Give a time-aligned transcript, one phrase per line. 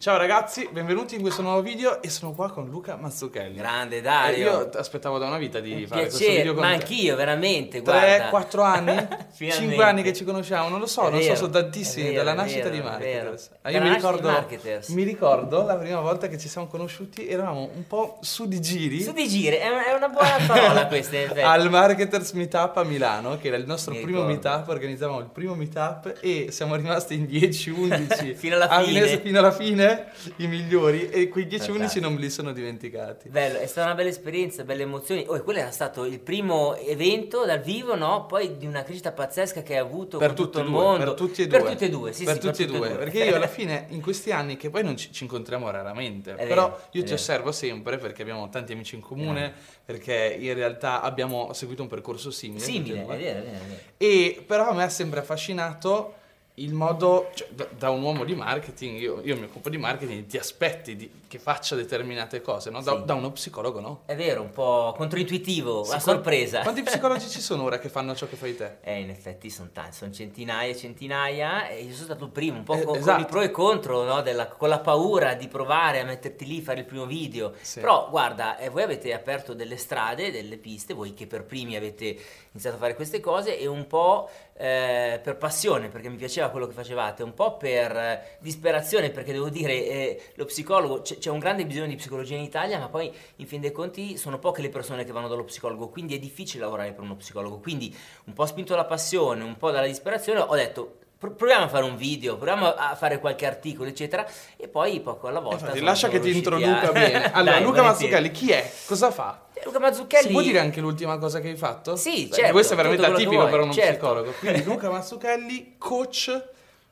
[0.00, 3.56] Ciao ragazzi, benvenuti in questo nuovo video e sono qua con Luca Mazzucchelli.
[3.56, 4.60] Grande Dario.
[4.62, 6.74] Eh, io aspettavo da una vita di Un fare questo piacere, video con ma te.
[6.76, 7.82] anch'io, veramente.
[7.82, 8.28] 3, guarda.
[8.30, 9.08] 4 anni?
[9.36, 12.16] 5 anni che ci conosciamo, non lo so, È non so, vero, sono tantissimi, vero,
[12.16, 13.50] dalla nascita vero, di Marketers.
[13.60, 14.46] Ah, io mi ricordo,
[14.86, 19.02] mi ricordo la prima volta che ci siamo conosciuti, eravamo un po' su di giri.
[19.02, 23.58] Su di giri, è una, buona parola questa, al Marketers Meetup a Milano, che era
[23.58, 24.48] il nostro Mi primo ricordo.
[24.48, 28.92] meetup, organizzavamo il primo meetup e siamo rimasti in 10-11 Fino alla fine.
[29.00, 29.88] Venezia fino alla fine,
[30.36, 32.04] i migliori, e quei 10-11 Fantastico.
[32.04, 33.28] non me li sono dimenticati.
[33.28, 35.24] Bello, è stata una bella esperienza, belle emozioni.
[35.28, 38.26] Oh, e quello era stato il primo evento dal vivo, no?
[38.26, 41.04] Poi di una crescita pazzesca che hai avuto Per tutto il due, mondo.
[41.04, 41.58] per tutti e due.
[41.60, 43.86] Per tutti e due, sì, per sì, tutti e tutti due, perché io alla fine
[43.90, 47.00] in questi anni che poi non ci, ci incontriamo raramente, È però vero, io ti
[47.02, 47.14] vero.
[47.14, 49.52] osservo sempre perché abbiamo tanti amici in comune,
[49.84, 52.64] perché in realtà abbiamo seguito un percorso simile.
[52.64, 53.14] Simile, due.
[53.14, 53.80] è vero, è vero, è vero.
[53.96, 56.14] E però a me ha sempre affascinato
[56.62, 60.26] il modo, cioè, da, da un uomo di marketing, io, io mi occupo di marketing,
[60.26, 62.82] ti aspetti di- che faccia determinate cose, no?
[62.82, 63.04] Da, Sì.
[63.04, 64.02] da uno psicologo no.
[64.04, 66.62] È vero, un po' controintuitivo, Sì, a sorpresa.
[66.62, 68.78] Quanti psicologi ci sono ora che fanno ciò che fai te?
[68.80, 72.58] Eh, in effetti sono tanti, sono centinaia e centinaia e io sono stato il primo,
[72.58, 73.12] un po' Eh, con, esatto.
[73.12, 74.22] con i pro e contro, no?
[74.22, 77.52] Della- con la paura di provare a metterti lì, fare il primo video.
[77.60, 77.78] Sì.
[77.78, 82.18] Però guarda, eh, voi avete aperto delle strade, delle piste, voi che per primi avete
[82.50, 86.66] iniziato a fare queste cose e un po' eh, per passione, perché mi piaceva quello
[86.66, 91.30] che facevate, un po' per eh, disperazione, perché devo dire, eh, lo psicologo, c'è, c'è
[91.30, 94.60] un grande bisogno di psicologia in Italia, ma poi in fin dei conti sono poche
[94.62, 97.58] le persone che vanno dallo psicologo, quindi è difficile lavorare per uno psicologo.
[97.60, 100.94] Quindi un po' spinto dalla passione, un po' dalla disperazione, ho detto...
[101.20, 104.26] "Pro- Proviamo a fare un video, proviamo a fare qualche articolo, eccetera,
[104.56, 105.64] e poi poco alla volta.
[105.66, 107.30] Infatti, lascia che ti introduca a- bene.
[107.32, 107.82] Allora, Dai, Luca.
[107.82, 108.72] Mazzucchelli, chi è?
[108.86, 109.48] Cosa fa?
[109.52, 110.26] Eh, Luca Mazzucchelli.
[110.28, 111.94] Si può dire anche l'ultima cosa che hai fatto?
[111.96, 113.90] Sì, Perché certo, Questo è veramente atipico per uno certo.
[113.98, 114.30] psicologo.
[114.38, 116.42] Quindi Luca Mazzucchelli, coach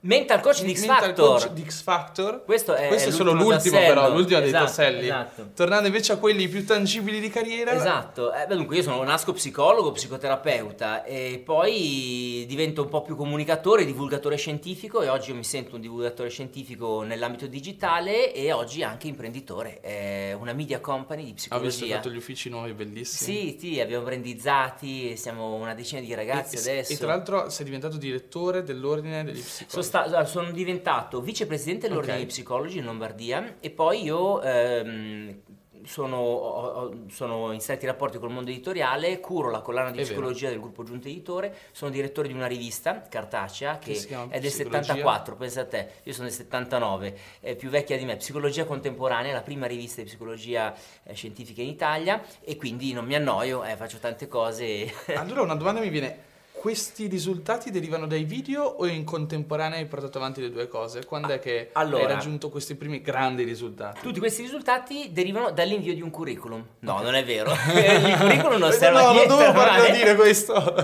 [0.01, 1.27] Mental coach di X mental Factor.
[1.41, 2.45] coach di X Factor.
[2.45, 3.79] Questo è, Questo è solo l'ultimo tassello.
[4.01, 5.05] però, l'ultimo dei Esatto, tasselli.
[5.07, 5.49] Esatto.
[5.57, 7.73] Tornando invece a quelli più tangibili di carriera.
[7.73, 13.17] Esatto, Eh, beh, dunque io sono nasco psicologo, psicoterapeuta e poi divento un po' più
[13.17, 18.85] comunicatore, divulgatore scientifico e oggi io mi sento un divulgatore scientifico nell'ambito digitale e oggi
[18.85, 21.85] anche imprenditore, è una media company di visto psicologia.
[21.87, 23.51] hai fatto gli uffici nuovi, bellissimi.
[23.51, 26.93] Sì, sì, abbiamo brandizzati, siamo una decina di ragazzi e, adesso.
[26.93, 29.87] E tra l'altro sei diventato direttore dell'ordine degli psicologi.
[29.89, 32.19] Sta- allora, sono diventato vicepresidente dell'Ordine Ok.
[32.21, 35.41] dei Psicologi in Lombardia e poi io ehm,
[35.85, 40.13] sono, sono in stretti rapporti col mondo editoriale, curo la collana di È vero.
[40.15, 44.51] psicologia del gruppo Giunta Editore, sono direttore di una rivista cartacea Che che, è del
[44.51, 44.83] Psicologia?
[44.95, 49.33] 74, pensa a te, io sono del 79, è più vecchia di me, Psicologia Contemporanea,
[49.33, 53.77] la prima rivista di psicologia eh, scientifica in Italia e quindi non mi annoio, eh,
[53.77, 54.93] faccio tante cose.
[55.15, 56.27] Allora una domanda mi viene.
[56.59, 61.05] Questi risultati derivano dai video o in contemporanea hai portato avanti le due cose?
[61.05, 64.01] Quando è che allora- hai raggiunto questi primi grandi risultati?
[64.01, 66.67] Tutti questi risultati derivano dall'invio di un curriculum.
[66.81, 67.53] No, non è vero.
[67.73, 69.29] Il curriculum non serve no, a non niente.
[69.29, 69.97] dovevo farlo ormai.
[69.97, 70.75] dire questo.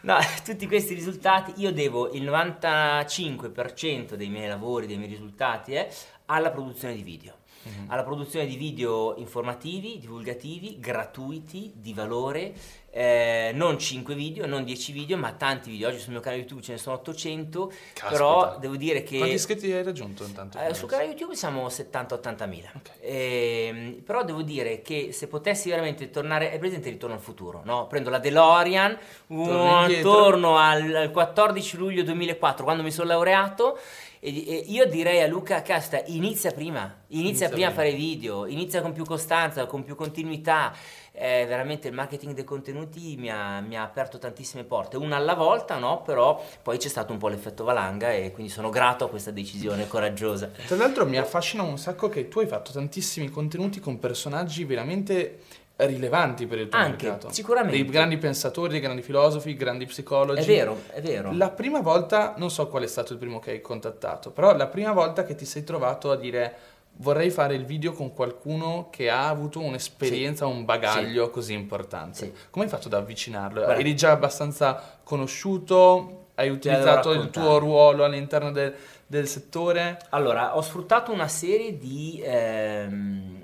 [0.00, 5.88] No, tutti questi risultati io devo il 95% dei miei lavori, dei miei risultati eh,
[6.26, 7.34] alla produzione di video.
[7.62, 7.90] Mhm.
[7.90, 12.54] Alla produzione di video informativi, divulgativi, gratuiti, di valore,
[12.96, 15.88] eh, non 5 video, non 10 video, ma tanti video.
[15.88, 18.08] Oggi sul mio canale YouTube ce ne sono 800, Caspita.
[18.08, 19.18] però devo dire che...
[19.18, 20.58] Quanti iscritti hai raggiunto intanto?
[20.58, 22.70] Eh, sul canale YouTube siamo 70-80 mila.
[22.74, 22.90] Ok.
[23.00, 27.86] Ehm, però devo dire che se potessi veramente tornare, è presente Ritorno al futuro, no?
[27.86, 33.78] Prendo la DeLorean, Torni uh, torno al, al 14 luglio 2004, quando mi sono laureato,
[34.20, 38.80] e, io direi a Luca Casta, inizia prima, inizia, Inizia prima a fare video, inizia
[38.80, 40.72] con più costanza, con più continuità.
[41.18, 45.34] Eh, veramente il marketing dei contenuti mi ha, mi ha aperto tantissime porte, una alla
[45.34, 46.02] volta, no?
[46.02, 49.88] Però poi c'è stato un po' l'effetto valanga e quindi sono grato a questa decisione
[49.88, 50.50] coraggiosa.
[50.66, 55.40] Tra l'altro mi affascina un sacco che tu hai fatto tantissimi contenuti con personaggi veramente
[55.76, 57.32] rilevanti per il tuo Anche, mercato.
[57.32, 57.76] sicuramente.
[57.76, 60.40] Dei grandi pensatori, dei grandi filosofi, grandi psicologi.
[60.40, 61.32] È vero, è vero.
[61.34, 64.68] La prima volta, non so qual è stato il primo che hai contattato, però la
[64.68, 66.56] prima volta che ti sei trovato a dire
[66.98, 72.18] vorrei fare il video con qualcuno che ha avuto un'esperienza, un bagaglio così importante.
[72.18, 72.32] Sì.
[72.50, 73.60] Come hai fatto ad avvicinarlo?
[73.62, 73.78] Guarda.
[73.78, 76.28] Eri già abbastanza conosciuto?
[76.36, 78.74] Hai utilizzato il tuo ruolo all'interno del,
[79.06, 79.98] del settore?
[80.10, 83.42] Allora, ho sfruttato una serie di, ehm,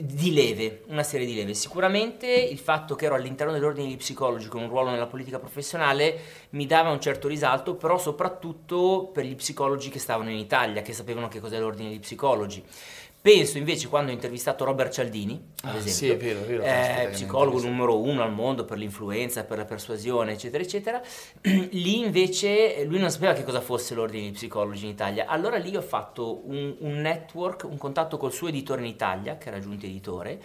[0.00, 1.54] di leve, una serie di leve.
[1.54, 6.18] Sicuramente il fatto che ero all'interno dell'ordine degli psicologi con un ruolo nella politica professionale
[6.50, 10.92] mi dava un certo risalto, però soprattutto per gli psicologi che stavano in Italia, che
[10.92, 12.64] sapevano che cos'è l'ordine degli psicologi.
[13.22, 16.62] Penso invece quando ho intervistato Robert Cialdini, ad Ah, esempio, sì, è vero, è vero,
[16.62, 21.02] eh, psicologo numero uno al mondo per l'influenza, per la persuasione, eccetera, eccetera.
[21.42, 25.26] lì invece lui non sapeva che cosa fosse l'ordine di psicologi in Italia.
[25.26, 29.48] Allora lì ho fatto un, un network, un contatto col suo editore in Italia, che
[29.48, 30.40] era giunto editore,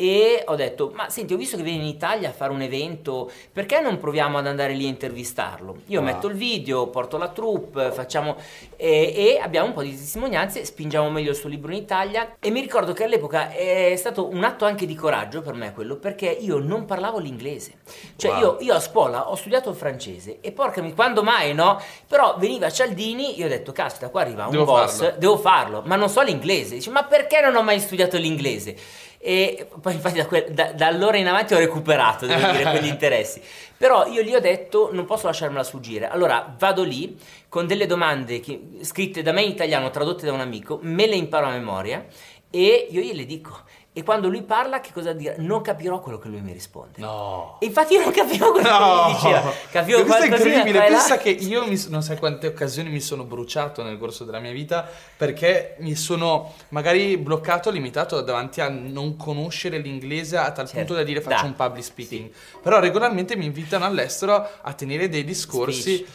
[0.00, 3.28] e ho detto, ma senti, ho visto che vieni in Italia a fare un evento,
[3.52, 5.82] perché non proviamo ad andare lì a intervistarlo?
[5.86, 6.04] Io Ah.
[6.04, 8.36] metto il video, porto la troupe, facciamo...
[8.76, 12.06] E, e abbiamo un po' di testimonianze, spingiamo meglio il suo libro in Italia
[12.40, 15.96] e mi ricordo che all'epoca è stato un atto anche di coraggio per me quello,
[15.96, 17.78] perché io non parlavo l'inglese.
[18.16, 18.40] Cioè Wow.
[18.40, 21.80] io, io a scuola ho studiato il francese e porca mi, quando mai no?
[22.06, 25.18] Però veniva Cialdini, io ho detto, caspita, qua arriva un Devo boss, farlo.
[25.18, 26.74] devo farlo, ma non so l'inglese.
[26.74, 28.76] Dice, ma perché non ho mai studiato l'inglese?
[29.20, 32.86] E poi infatti da, quel- da- da allora in avanti ho recuperato, devo dire, quegli
[32.88, 33.40] interessi.
[33.76, 36.08] Però io gli ho detto, non posso lasciarmela sfuggire.
[36.08, 37.16] Allora vado lì
[37.48, 41.16] con delle domande che- scritte da me in italiano, tradotte da un amico, me le
[41.16, 42.06] imparo a memoria
[42.50, 43.60] e io gliele dico.
[43.90, 45.36] E quando lui parla, che cosa dire?
[45.38, 46.98] Non capirò quello che lui mi risponde.
[47.00, 47.56] No.
[47.58, 49.52] E infatti io non capivo quello che mi diceva.
[49.72, 50.78] Capivo questo è incredibile.
[50.78, 50.84] là.
[50.84, 54.52] Pensa che io mi- non sai quante occasioni mi sono bruciato nel corso della mia
[54.52, 60.76] vita perché mi sono magari bloccato, limitato davanti a non conoscere l'inglese a tal Certo.
[60.76, 61.48] punto da dire faccio Da.
[61.48, 62.30] un public speaking.
[62.62, 66.06] Però regolarmente mi invitano all'estero a tenere dei discorsi Speech.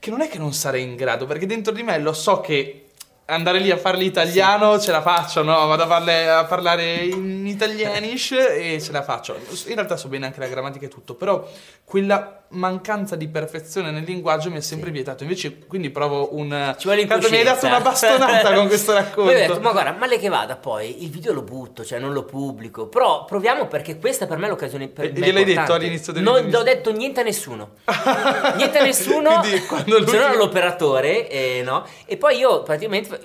[0.00, 2.85] che non è che non sarei in grado, perché dentro di me lo so che
[3.26, 5.66] andare lì a farli italiano ce la faccio, no?
[5.66, 9.36] Vado a, parle- a parlare in italianish e ce la faccio.
[9.66, 11.46] In realtà so bene anche la grammatica e tutto, però
[11.84, 15.24] quella mancanza di perfezione nel linguaggio mi è sempre vietato.
[15.24, 16.74] Invece, quindi provo un.
[16.78, 19.32] Ci vuole Cazzo, mi hai dato una bastonata con questo racconto.
[19.32, 22.86] Detto, ma guarda, male che vada, poi il video lo butto, cioè non lo pubblico.
[22.86, 26.58] Però proviamo perché questa per me è l'occasione per E- gliel'hai detto all'inizio Non dell'intervista?
[26.58, 27.70] ho detto niente a nessuno.
[28.56, 29.40] niente a nessuno.
[29.40, 31.84] Quindi, quando lui- Se non all'operatore, eh, no?
[32.04, 33.15] E poi io praticamente.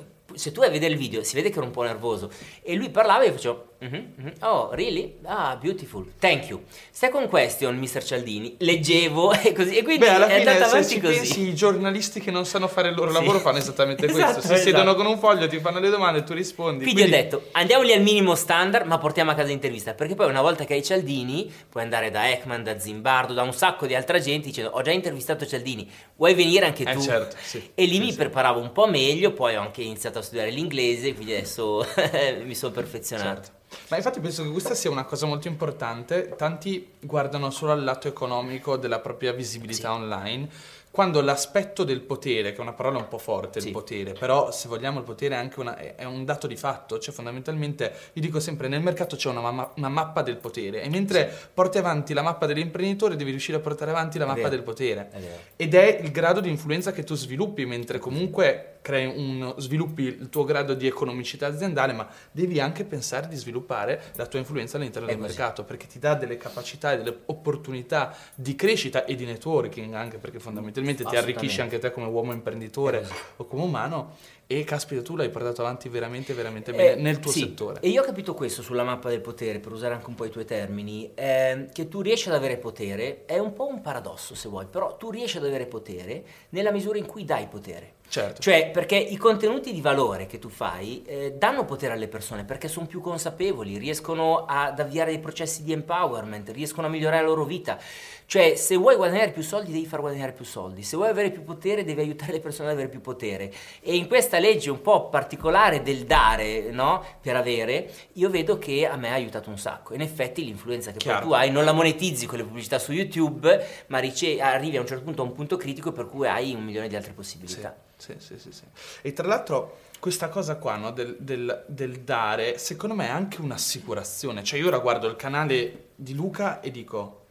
[0.42, 2.32] Se tu vai a vedere il video, si vede che ero un po' nervoso.
[2.64, 3.66] E lui parlava e io facevo.
[3.82, 4.34] "Mhm, mhm.
[4.42, 5.18] Oh, really?
[5.24, 6.14] Ah, beautiful.
[6.20, 6.64] Thank you.
[6.90, 8.04] Second question, Mr.
[8.04, 8.56] Cialdini.
[8.60, 9.76] Leggevo e così.
[9.78, 11.16] E quindi Beh, alla è fine, andata se avanti ci così.
[11.16, 13.18] pensi, i giornalisti che non sanno fare il loro Sì.
[13.20, 14.20] lavoro fanno esattamente questo.
[14.22, 14.62] Esatto, Si esatto.
[14.62, 16.84] siedono con un foglio, ti fanno le domande, tu rispondi.
[16.84, 19.94] Quindi, ho Quindi- detto, andiamo lì al minimo standard, ma portiamo a casa l'intervista.
[19.94, 23.54] Perché poi una volta che hai Cialdini, puoi andare da Ekman, da Zimbardo, da un
[23.54, 25.90] sacco di altra gente dicendo ho già intervistato Cialdini,
[26.22, 27.02] vuoi venire anche Eh, tu?
[27.02, 27.72] certo, sì.
[27.74, 28.18] E lì Sì, mi sì.
[28.18, 31.84] preparavo un po' meglio, poi ho anche iniziato a studiare l'inglese, quindi adesso
[32.46, 33.42] mi sono perfezionato.
[33.42, 33.60] Certo.
[33.88, 36.36] Ma infatti penso che questa sia una cosa molto importante.
[36.38, 40.48] Tanti guardano solo al lato economico della propria visibilità online,
[40.92, 43.72] quando l'aspetto del potere, che è una parola un po' forte, il Sì.
[43.72, 47.14] potere, però se vogliamo il potere è anche una- è un dato di fatto, cioè
[47.14, 51.32] fondamentalmente io dico sempre nel mercato c'è una, ma- una mappa del potere e mentre
[51.54, 54.56] porti avanti la mappa dell'imprenditore devi riuscire a portare avanti la È mappa vero.
[54.56, 55.10] del potere.
[55.12, 55.40] È.
[55.56, 60.30] Ed è il grado di influenza che tu sviluppi, mentre comunque crei un, sviluppi il
[60.30, 65.08] tuo grado di economicità aziendale, ma devi anche pensare di sviluppare la tua influenza all'interno
[65.08, 65.38] È del così.
[65.38, 70.18] mercato, perché ti dà delle capacità e delle opportunità di crescita e di networking, anche
[70.18, 73.14] perché fondamentalmente ti arricchisce anche te come uomo imprenditore così.
[73.38, 74.16] o come umano.
[74.48, 77.80] E caspita, tu l'hai portato avanti veramente, veramente bene Eh, nel tuo sì, settore.
[77.80, 80.30] E io ho capito questo sulla mappa del potere, per usare anche un po' i
[80.30, 84.50] tuoi termini, ehm, che tu riesci ad avere potere, è un po' un paradosso se
[84.50, 87.94] vuoi, però tu riesci ad avere potere nella misura in cui dai potere.
[88.12, 88.42] Certo.
[88.42, 92.68] Cioè, perché i contenuti di valore che tu fai eh, danno potere alle persone perché
[92.68, 97.46] sono più consapevoli, riescono ad avviare dei processi di empowerment, riescono a migliorare la loro
[97.46, 97.80] vita.
[98.26, 100.84] Cioè, se vuoi guadagnare più soldi, devi far guadagnare più soldi.
[100.84, 103.50] Se vuoi avere più potere, devi aiutare le persone ad avere più potere.
[103.80, 107.02] E in questa legge un po' particolare del dare, no?
[107.22, 109.94] Per avere, io vedo che a me ha aiutato un sacco.
[109.94, 111.20] In effetti, l'influenza che Chiaro.
[111.20, 114.82] poi tu hai non la monetizzi con le pubblicità su YouTube, ma rice- arrivi a
[114.82, 117.74] un certo punto a un punto critico per cui hai un milione di altre possibilità.
[117.98, 118.64] Sì, sì, sì, sì.
[119.02, 123.42] E tra l'altro questa cosa qua, no, del, del- del dare, secondo me è anche
[123.42, 124.44] un'assicurazione.
[124.44, 127.26] Cioè io ora guardo il canale di Luca e dico,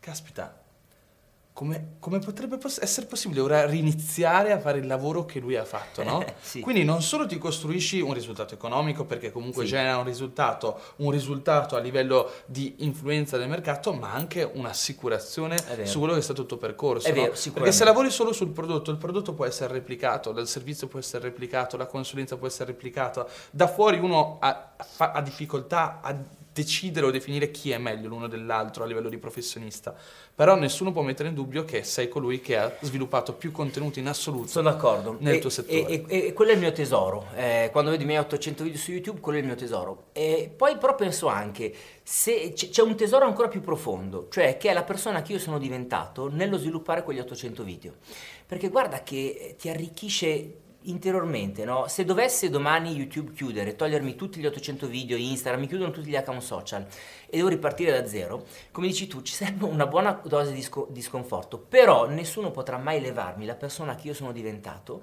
[0.00, 0.59] caspita,
[1.52, 6.02] come, come potrebbe essere possibile ora riniziare a fare il lavoro che lui ha fatto,
[6.02, 6.24] no?
[6.40, 6.60] Sì.
[6.60, 9.70] Quindi non solo ti costruisci un risultato economico perché comunque Sì.
[9.70, 15.98] genera un risultato, un risultato a livello di influenza del mercato, ma anche un'assicurazione su
[15.98, 17.08] quello che è stato il tuo percorso.
[17.08, 17.22] È no?
[17.22, 20.98] vero, Perché se lavori solo sul prodotto, il prodotto può essere replicato, il servizio può
[20.98, 23.26] essere replicato, la consulenza può essere replicata.
[23.50, 26.16] Da fuori uno ha, ha difficoltà a
[26.52, 29.94] decidere o definire chi è meglio l'uno dell'altro a livello di professionista.
[30.34, 34.08] Però nessuno può mettere in dubbio che sei colui che ha sviluppato più contenuti in
[34.08, 34.48] assoluto.
[34.48, 35.16] Sono d'accordo.
[35.20, 35.86] Nel E- tuo settore.
[35.86, 37.26] E, e- e quello è il mio tesoro.
[37.34, 40.06] Eh, quando vedo i miei 800 video su YouTube, quello è il mio tesoro.
[40.12, 44.72] E poi però penso anche, se c'è un tesoro ancora più profondo, cioè che è
[44.72, 47.94] la persona che io sono diventato nello sviluppare quegli 800 video.
[48.46, 51.86] Perché guarda che ti arricchisce interiormente, no?
[51.88, 56.16] Se dovesse domani YouTube chiudere, togliermi tutti gli 800 video, Instagram, mi chiudono tutti gli
[56.16, 56.86] account social
[57.28, 60.88] e devo ripartire da zero, come dici tu, ci serve una buona dose di, sco-
[60.90, 65.02] di sconforto, però nessuno potrà mai levarmi la persona che io sono diventato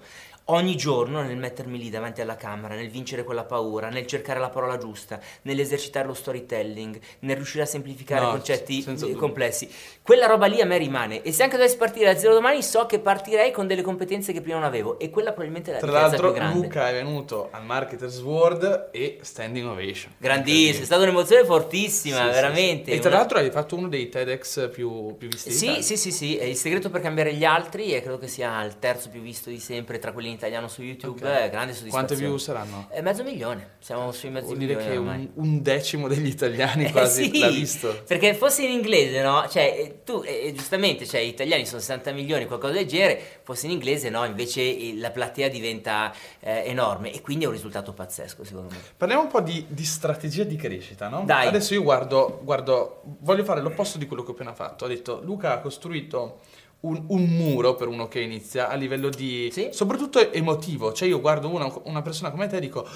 [0.49, 4.49] ogni giorno nel mettermi lì davanti alla camera, nel vincere quella paura, nel cercare la
[4.49, 8.83] parola giusta, nell'esercitare lo storytelling, nel riuscire a semplificare no, concetti
[9.15, 9.69] complessi.
[10.01, 11.21] Quella roba lì a me rimane.
[11.21, 14.41] E se anche dovessi partire da zero domani so che partirei con delle competenze che
[14.41, 14.99] prima non avevo.
[14.99, 19.67] E quella probabilmente è la Tra l'altro Luca è venuto al Marketers World e Standing
[19.67, 20.13] Ovation.
[20.17, 22.91] Grandissimo, è stata un'emozione fortissima, sì, veramente.
[22.91, 26.11] Sì, e tra l'altro hai fatto uno dei TEDx più, più visti Sì, sì, sì,
[26.11, 29.21] sì, è il segreto per cambiare gli altri e credo che sia il terzo più
[29.21, 31.49] visto di sempre tra quelli in italiano su YouTube, okay.
[31.49, 32.05] grande soddisfazione.
[32.05, 32.87] Quante view saranno?
[32.91, 34.81] Eh, mezzo milione, siamo sui mezzo Vuol milione.
[34.81, 38.03] dire che un, un, decimo degli italiani eh, quasi sì, l'ha visto.
[38.07, 39.47] Perché fosse in inglese, no?
[39.49, 43.65] Cioè, eh, tu, eh, giustamente, cioè, gli italiani sono 60 milioni, qualcosa del genere, fosse
[43.65, 44.23] in inglese, no?
[44.23, 48.77] Invece la platea diventa eh, enorme e quindi è un risultato pazzesco, secondo me.
[48.95, 51.23] Parliamo un po' di, di strategia di crescita, no?
[51.25, 51.47] Dai.
[51.47, 54.85] Adesso io guardo, guardo, voglio fare l'opposto di quello che ho appena fatto.
[54.85, 56.39] Ho detto, Luca ha costruito
[56.81, 59.49] un, un, muro per uno che inizia a livello di...
[59.51, 59.69] Sì?
[59.71, 60.93] soprattutto emotivo.
[60.93, 62.87] Cioè io guardo una, una persona come te e dico...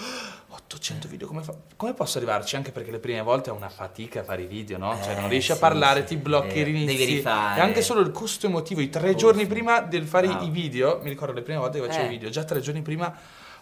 [0.71, 2.55] 800 video, come, fa, come, posso arrivarci?
[2.55, 4.97] Anche perché le prime volte è una fatica fare i video, no?
[5.01, 6.97] Cioè non eh, riesci sì, a parlare, sì, ti blocchi, eh, rinizi.
[6.97, 7.59] Devi rifare.
[7.59, 9.17] E anche solo il costo emotivo, i tre costo.
[9.17, 10.41] giorni prima del fare no.
[10.43, 12.09] i video, mi ricordo le prime volte che facevo i eh.
[12.09, 13.13] video, già tre giorni prima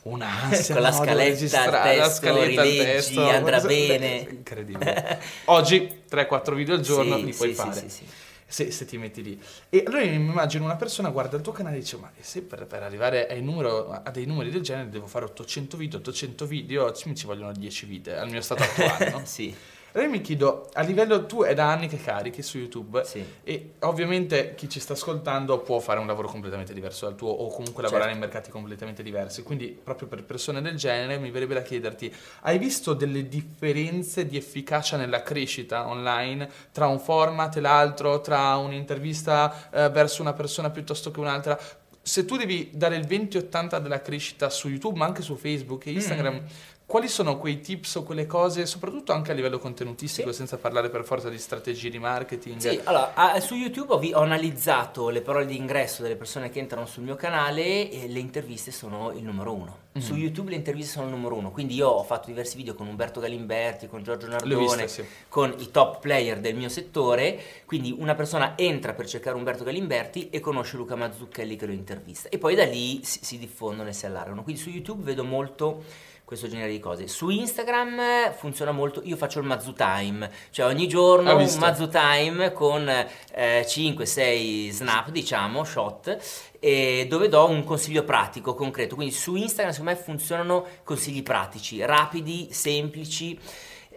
[0.04, 6.54] un'ansia con la scaletta al testo, la scaletta rileggi, testo, andrà bene incredibile oggi 3-4
[6.54, 8.06] video al giorno sì, li puoi fare sì, sì,
[8.50, 9.42] se, se, ti metti lì.
[9.70, 12.66] E allora mi immagino una persona guarda il tuo canale e dice: Ma se per,
[12.66, 17.16] per arrivare numero, a dei numeri del genere devo fare 800 video, 800 video, mi
[17.16, 19.22] ci vogliono 10 video al mio stato attuale, no?
[19.26, 19.56] sì.
[19.94, 23.26] Allora mi chiedo, a livello tu è da anni che carichi su YouTube sì.
[23.44, 27.48] e ovviamente chi ci sta ascoltando può fare un lavoro completamente diverso dal tuo o
[27.48, 28.14] comunque lavorare certo.
[28.14, 32.60] in mercati completamente diversi, quindi proprio per persone del genere mi verrebbe da chiederti, hai
[32.60, 39.70] visto delle differenze di efficacia nella crescita online tra un format e l'altro, tra un'intervista
[39.72, 41.60] eh, verso una persona piuttosto che un'altra?
[42.02, 45.92] Se tu devi dare il 20-80 della crescita su YouTube, ma anche su Facebook e
[45.92, 46.46] Instagram, mm
[46.90, 50.38] quali sono quei tips o quelle cose, soprattutto anche a livello contenutistico, sì.
[50.38, 52.58] senza parlare per forza di strategie di marketing?
[52.58, 57.04] Sì, allora, su YouTube ho, analizzato le parole di ingresso delle persone che entrano sul
[57.04, 59.78] mio canale e le interviste sono il numero uno.
[59.96, 60.08] Mm-hmm.
[60.08, 62.88] Su YouTube le interviste sono il numero uno, quindi io ho fatto diversi video con
[62.88, 65.06] Umberto Galimberti, con Giorgio Nardone, viste, sì.
[65.28, 70.32] con i top player del mio settore, quindi una persona entra per cercare Umberto Galimberti
[70.32, 73.94] e conosce Luca Mazzucchelli che lo intervista e poi da lì si, si diffondono e
[73.94, 74.42] si allargano.
[74.42, 77.08] Quindi su YouTube vedo molto questo genere di cose.
[77.08, 82.54] Su Instagram funziona molto, io faccio il Mazzu Time, cioè ogni giorno un Mazzu Time
[82.54, 86.20] con eh, 5-6 snap, diciamo, shot,
[86.60, 88.94] e dove do un consiglio pratico, concreto.
[88.94, 93.36] Quindi su Instagram secondo me funzionano consigli pratici, rapidi, semplici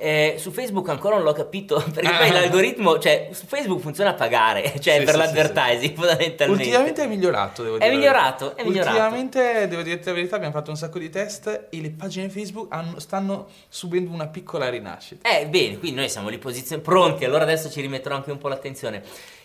[0.02, 2.18] eh, su Facebook ancora non l'ho capito perché ah.
[2.18, 6.64] poi l'algoritmo, cioè su Facebook funziona a pagare, cioè sì, per sì, l'advertising sì, fondamentalmente.
[6.64, 7.88] Ultimamente è migliorato, devo dire.
[7.88, 8.96] È migliorato, è migliorato.
[8.96, 12.66] Ultimamente, devo dire la verità, abbiamo fatto un sacco di test e le pagine Facebook
[12.74, 15.28] hanno, stanno subendo una piccola rinascita.
[15.28, 18.48] Eh, bene, quindi noi siamo lì posizioni pronti, allora adesso ci rimetterò anche un po'
[18.48, 19.04] l'attenzione.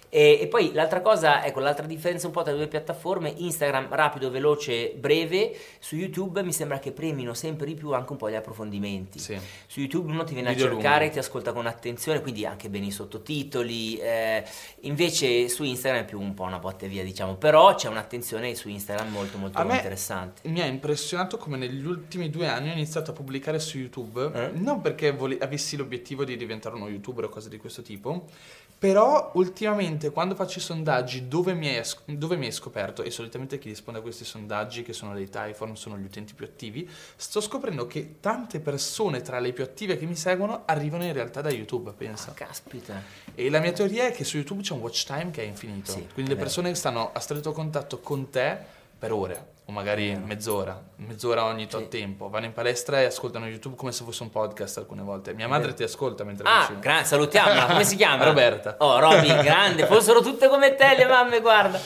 [0.10, 3.88] E, e, poi l'altra cosa, ecco, l'altra differenza un po' tra le due piattaforme, Instagram
[3.90, 8.30] rapido, veloce, breve, su YouTube mi sembra che premino sempre di più anche un po'
[8.30, 9.20] gli approfondimenti.
[9.20, 9.38] Sì.
[9.68, 11.14] Su YouTube uno ti viene Video a cercare, lungo.
[11.14, 14.44] ti ascolta con attenzione, quindi anche bene i sottotitoli, eh,
[14.82, 18.70] invece su Instagram è più un po' una botte via, diciamo, però c'è un'attenzione su
[18.70, 20.48] Instagram molto molto interessante.
[20.48, 24.52] Mi ha impressionato come negli ultimi due anni ho iniziato a pubblicare su YouTube, eh?
[24.54, 28.28] non perché vole- avessi l'obiettivo di diventare uno youtuber o cose di questo tipo,
[28.78, 33.58] però ultimamente quando faccio i sondaggi dove mi, hai, dove mi hai scoperto, e solitamente
[33.58, 37.42] chi risponde a questi sondaggi, che sono dei Typhon, sono gli utenti più attivi, sto
[37.42, 41.50] scoprendo che tante persone tra le più attive che mi seguono arrivano in realtà da
[41.50, 42.32] YouTube, pensa.
[42.32, 43.02] Ah, caspita.
[43.34, 45.92] E la mia teoria è che su YouTube c'è un watch time che è infinito.
[45.92, 48.58] Sì, Quindi le persone stanno a stretto contatto con te
[49.00, 51.88] per ore o magari mezz'ora, mezz'ora ogni tot sì.
[51.90, 52.30] tempo.
[52.30, 55.34] Vanno in palestra e ascoltano YouTube come se fosse un podcast alcune volte.
[55.34, 58.24] Mia madre ti ascolta mentre Ah, gra- salutiamola, come si chiama?
[58.24, 58.78] Roberta.
[58.80, 61.80] Oh, Roby, grande, fossero tutte come te le mamme, guarda.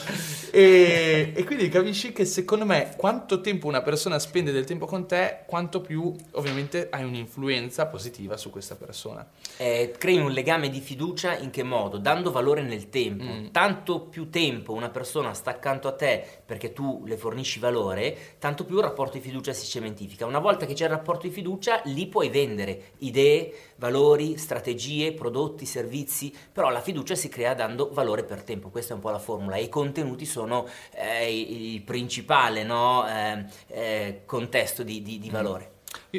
[0.54, 5.08] E, e, quindi capisci che secondo me quanto tempo una persona spende del tempo con
[5.08, 9.26] te, quanto più ovviamente hai un'influenza positiva su questa persona.
[9.56, 11.96] Eh, crei un legame di fiducia in che modo?
[11.96, 13.24] Dando valore nel tempo.
[13.24, 13.46] Mm.
[13.46, 18.36] Tanto più tempo una persona sta accanto a te perché tu le fornisci valore valore,
[18.38, 20.26] tanto più il rapporto di fiducia si cementifica.
[20.26, 25.64] Una volta che c'è il rapporto di fiducia, lì puoi vendere idee, valori, strategie, prodotti,
[25.64, 29.18] servizi, però la fiducia si crea dando valore per tempo, questa è un po' la
[29.18, 33.08] formula e i contenuti sono eh, il principale no?
[33.08, 35.32] eh, eh, contesto di, di, di mm.
[35.32, 35.70] valore.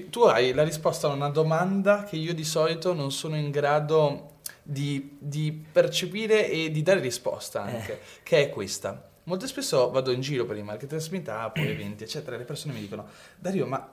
[0.10, 4.32] Tu hai la risposta a una domanda che io di solito non sono in grado
[4.64, 7.76] di, di percepire e di dare risposta eh.
[7.76, 9.13] anche, che è questa.
[9.26, 13.08] Molto spesso vado in giro per i marketers meetup, eventi, eccetera, le persone mi dicono,
[13.38, 13.90] Dario, ma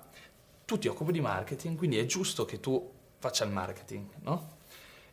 [0.65, 4.59] tu ti occupi di marketing, quindi è giusto che tu faccia il marketing, no?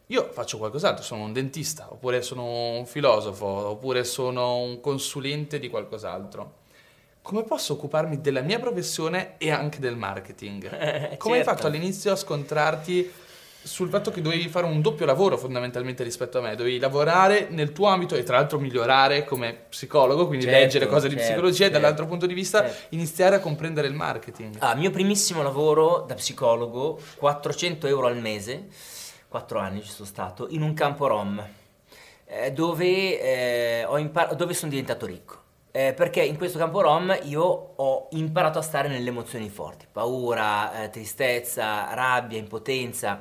[0.07, 5.69] Io faccio qualcos'altro, sono un dentista, oppure sono un filosofo, oppure sono un consulente di
[5.69, 6.65] qualcos'altro.
[7.21, 10.69] Come posso occuparmi della mia professione e anche del marketing?
[11.17, 11.31] Come certo.
[11.33, 13.11] hai fatto all'inizio a scontrarti
[13.67, 17.73] sul fatto che dovevi fare un doppio lavoro fondamentalmente rispetto a me, dovevi lavorare nel
[17.73, 21.63] tuo ambito e tra l'altro migliorare come psicologo, quindi certo, leggere cose certo, di psicologia
[21.63, 22.95] certo, e dall'altro punto di vista certo.
[22.95, 24.55] iniziare a comprendere il marketing.
[24.59, 28.67] Ah, mio primissimo lavoro da psicologo, 400 euro al mese,
[29.27, 31.45] 4 anni ci sono stato, in un campo rom,
[32.25, 35.35] eh, dove, eh, impar- dove sono diventato ricco.
[35.71, 40.83] Eh, perché in questo campo rom io ho imparato a stare nelle emozioni forti, paura,
[40.83, 43.19] eh, tristezza, rabbia, impotenza.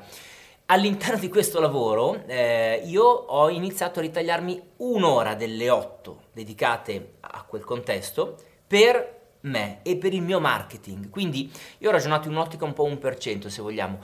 [0.69, 7.43] All'interno di questo lavoro eh, io ho iniziato a ritagliarmi un'ora delle otto dedicate a
[7.43, 8.35] quel contesto
[8.67, 11.09] per me e per il mio marketing.
[11.09, 13.99] Quindi io ho ragionato in un'ottica un po' un per cento, se vogliamo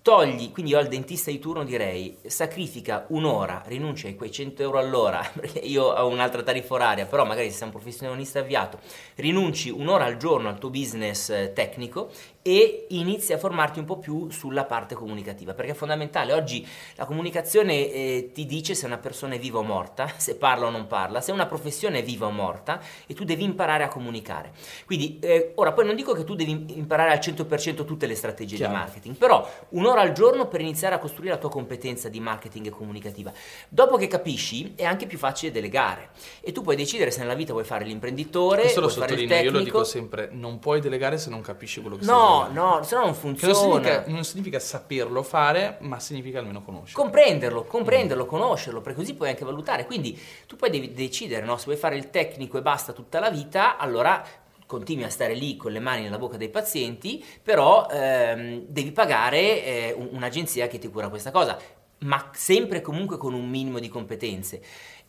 [0.00, 4.78] togli, quindi io al dentista di turno direi sacrifica un'ora, rinuncia ai quei 100 euro
[4.78, 8.78] all'ora, perché io ho un'altra tariffa oraria, però magari se sei un professionista avviato,
[9.16, 12.10] rinunci un'ora al giorno al tuo business eh, tecnico
[12.46, 16.32] e inizi a formarti un po' più sulla parte comunicativa, perché è fondamentale.
[16.32, 20.66] Oggi la comunicazione eh, ti dice se una persona è viva o morta, se parla
[20.66, 23.88] o non parla, se una professione è viva o morta e tu devi imparare a
[23.88, 24.52] comunicare.
[24.84, 28.54] Quindi, eh, ora poi non dico che tu devi imparare al 100% tutte le strategie
[28.54, 28.72] Chiaro.
[28.72, 32.66] di marketing, però un'ora al giorno per iniziare a costruire la tua competenza di marketing
[32.66, 33.32] e comunicativa.
[33.68, 36.10] Dopo che capisci è anche più facile delegare
[36.40, 39.28] e tu puoi decidere se nella vita vuoi fare l'imprenditore, Questo vuoi lo fare il
[39.28, 39.44] tecnico.
[39.44, 42.76] Io lo dico sempre, non puoi delegare se non capisci quello che no, stai No,
[42.76, 43.52] no, se no non funziona.
[43.52, 47.02] Non significa, non significa, saperlo fare, ma significa almeno conoscerlo.
[47.02, 48.28] Comprenderlo, comprenderlo, mm.
[48.28, 49.86] conoscerlo, perché così puoi anche valutare.
[49.86, 51.56] Quindi tu poi devi decidere, no?
[51.56, 54.22] se vuoi fare il tecnico e basta tutta la vita, allora
[54.66, 59.64] continui a stare lì con le mani nella bocca dei pazienti, però ehm, devi pagare
[59.64, 61.56] eh, un'agenzia che ti cura questa cosa,
[61.98, 64.60] ma sempre comunque con un minimo di competenze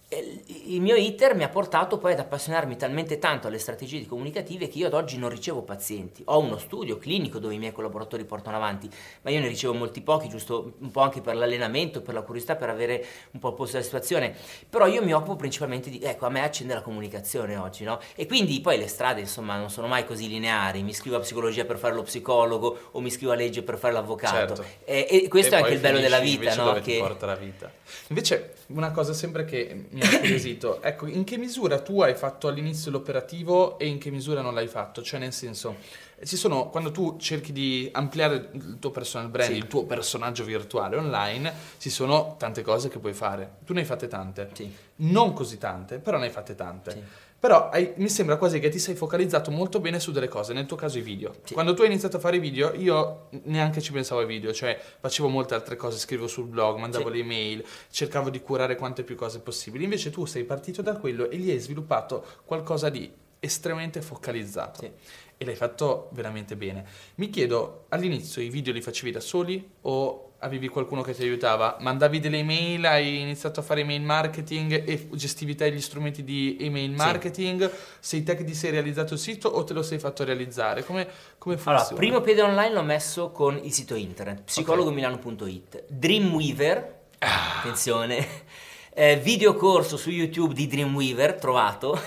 [0.10, 4.78] il mio iter mi ha portato poi ad appassionarmi talmente tanto alle strategie comunicative che
[4.78, 6.22] io ad oggi non ricevo pazienti.
[6.28, 8.90] Ho uno studio clinico dove i miei collaboratori portano avanti,
[9.24, 12.56] ma io ne ricevo molti pochi, giusto un po' anche per l'allenamento, per la curiosità,
[12.56, 14.34] per avere un po' il posto della situazione.
[14.70, 18.00] Però io mi occupo principalmente di, ecco, a me accende la comunicazione oggi, no?
[18.16, 20.84] E quindi poi le strade, insomma, non sono mai così lineari.
[20.84, 23.94] Mi iscrivo a psicologia per fare lo psicologo o mi iscrivo a legge per fare
[23.94, 24.56] l'avvocato.
[24.56, 24.66] Certo.
[24.86, 26.64] E, e, questo e è anche il bello della vita, no?
[26.64, 26.98] Dove che...
[26.98, 27.70] porta la vita.
[28.08, 30.82] Invece, una cosa sempre che mi ha incuriosito.
[30.84, 34.68] ecco, in che misura tu hai fatto all'inizio l'operativo e in che misura non l'hai
[34.68, 35.02] fatto?
[35.02, 35.78] Cioè, nel senso,
[36.24, 39.58] ci sono, quando tu cerchi di ampliare il tuo personal brand, sì.
[39.58, 43.58] il tuo personaggio virtuale online, ci sono tante cose che puoi fare.
[43.66, 44.50] Tu ne hai fatte tante.
[44.54, 44.72] Sì.
[44.98, 46.92] Non così tante, però ne hai fatte tante.
[46.92, 47.04] Sì.
[47.40, 50.66] Però hai, mi sembra quasi che ti sei focalizzato molto bene su delle cose, nel
[50.66, 51.36] tuo caso i video.
[51.44, 51.54] Sì.
[51.54, 54.80] Quando tu hai iniziato a fare i video, io neanche ci pensavo ai video, cioè
[55.00, 57.16] facevo molte altre cose, scrivevo sul blog, mandavo sì.
[57.16, 59.84] le email, cercavo di curare quante più cose possibili.
[59.84, 64.82] Invece tu sei partito da quello e gli hai sviluppato qualcosa di estremamente focalizzato.
[64.82, 64.92] Sì.
[65.40, 66.86] E l'hai fatto veramente bene.
[67.16, 71.78] Mi chiedo, all'inizio i video li facevi da soli o avevi qualcuno che ti aiutava?
[71.80, 76.58] Mandavi delle email, hai iniziato a fare email marketing e gestivi te gli strumenti di
[76.60, 77.70] email marketing?
[77.70, 77.78] Sì.
[78.00, 80.84] Sei te che ti sei realizzato il sito o te lo sei fatto realizzare?
[80.84, 81.82] Come, come funziona?
[81.82, 85.86] Allora, primo piede online l'ho messo con il sito internet, psicologomilano.it.
[85.88, 87.60] Dreamweaver, ah.
[87.60, 88.28] attenzione,
[88.94, 92.00] eh, video corso su YouTube di Dreamweaver, trovato,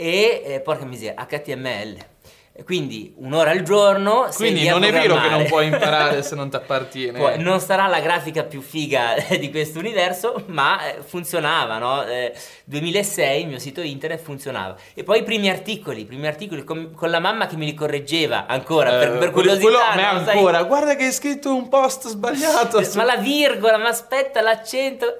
[0.00, 1.96] e eh, porca miseria, HTML
[2.64, 4.28] quindi un'ora al giorno.
[4.34, 7.18] Quindi non è vero che non puoi imparare se non ti appartiene.
[7.18, 12.04] Poi, non sarà la grafica più figa di questo universo, ma eh, funzionava, no?
[12.04, 12.32] Eh,
[12.64, 14.76] 2006 il mio sito internet funzionava.
[14.94, 17.74] E poi i primi articoli, i primi articoli con, con la mamma che mi li
[17.74, 19.62] correggeva ancora eh, per, per curiosità.
[19.62, 20.66] Quello, no, ancora, sai...
[20.66, 22.82] guarda che hai scritto un post sbagliato.
[22.96, 25.18] ma la virgola, ma aspetta l'accento.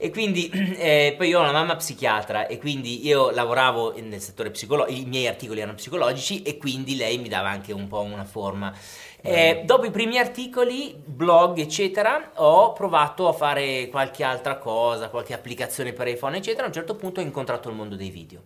[0.00, 4.50] E quindi eh, poi io ho una mamma psichiatra e quindi io lavoravo nel settore
[4.50, 8.24] psicologico, i miei articoli erano psicologici e quindi lei mi dava anche un po' una
[8.24, 8.72] forma.
[9.20, 15.34] Eh, dopo i primi articoli, blog, eccetera, ho provato a fare qualche altra cosa, qualche
[15.34, 16.62] applicazione per iPhone, eccetera.
[16.62, 18.42] A un certo punto ho incontrato il mondo dei video.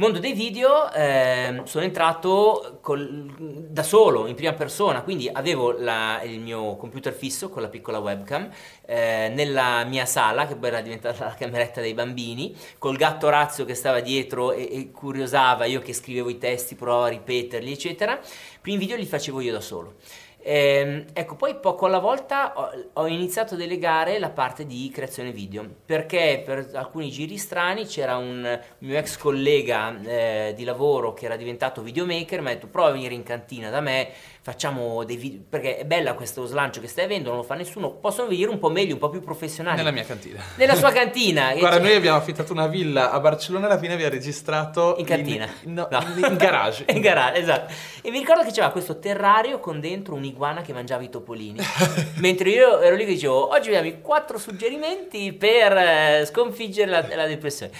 [0.00, 3.34] Mondo dei video, eh, sono entrato col,
[3.68, 7.98] da solo, in prima persona, quindi avevo la, il mio computer fisso con la piccola
[7.98, 8.48] webcam
[8.86, 13.66] eh, nella mia sala, che poi era diventata la cameretta dei bambini, col gatto razzo
[13.66, 18.14] che stava dietro e, e curiosava, io che scrivevo i testi, provavo a ripeterli, eccetera.
[18.14, 19.96] I primi video li facevo io da solo.
[20.42, 25.32] Eh, ecco, poi poco alla volta ho, ho, iniziato a delegare la parte di creazione
[25.32, 31.26] video perché per alcuni giri strani c'era un mio ex collega eh, di lavoro che
[31.26, 34.08] era diventato videomaker, mi ha detto prova a venire in cantina da me,
[34.50, 37.92] facciamo dei video, perché è bella questo slancio che stai avendo, non lo fa nessuno,
[37.92, 39.76] possono venire un po' meglio, un po' più professionali.
[39.76, 40.42] Nella mia cantina.
[40.56, 41.54] Nella sua cantina.
[41.54, 44.96] Guarda, noi abbiamo affittato una villa a Barcellona, alla fine abbiamo registrato...
[44.98, 45.48] In cantina.
[45.62, 46.26] In, no, no.
[46.26, 46.84] in garage.
[46.90, 47.72] in garage, esatto.
[48.02, 51.60] E mi ricordo che c'era questo terrario con dentro un'iguana che mangiava i topolini.
[52.18, 57.06] Mentre io ero lì che dicevo, oggi abbiamo i quattro suggerimenti per eh, sconfiggere la,
[57.14, 57.70] la depressione.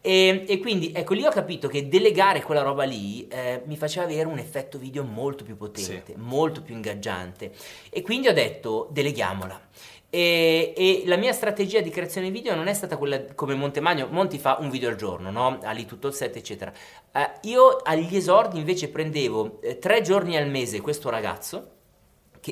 [0.00, 4.06] E, e, quindi ecco lì ho capito che delegare quella roba lì eh, mi faceva
[4.06, 6.14] avere un effetto video molto più potente, sì.
[6.16, 7.52] molto più ingaggiante.
[7.90, 9.60] E quindi ho detto deleghiamola.
[10.10, 14.38] E, e, la mia strategia di creazione video non è stata quella come Montemagno, Monti
[14.38, 15.58] fa un video al giorno, no?
[15.62, 16.72] ha lì tutto il set eccetera.
[17.12, 21.77] Eh, io agli esordi invece prendevo eh, tre giorni al mese questo ragazzo,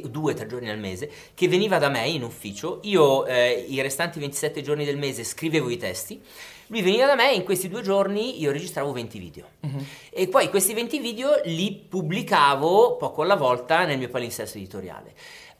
[0.01, 3.65] che, due o tre giorni al mese, che veniva da me in ufficio, io eh,
[3.69, 6.21] i restanti 27 giorni del mese scrivevo i testi
[6.69, 9.49] lui veniva da me e in questi due giorni io registravo 20 video.
[9.61, 9.85] Uh-huh.
[10.11, 15.15] E poi questi 20 video li pubblicavo poco alla volta nel mio palinsesto editoriale.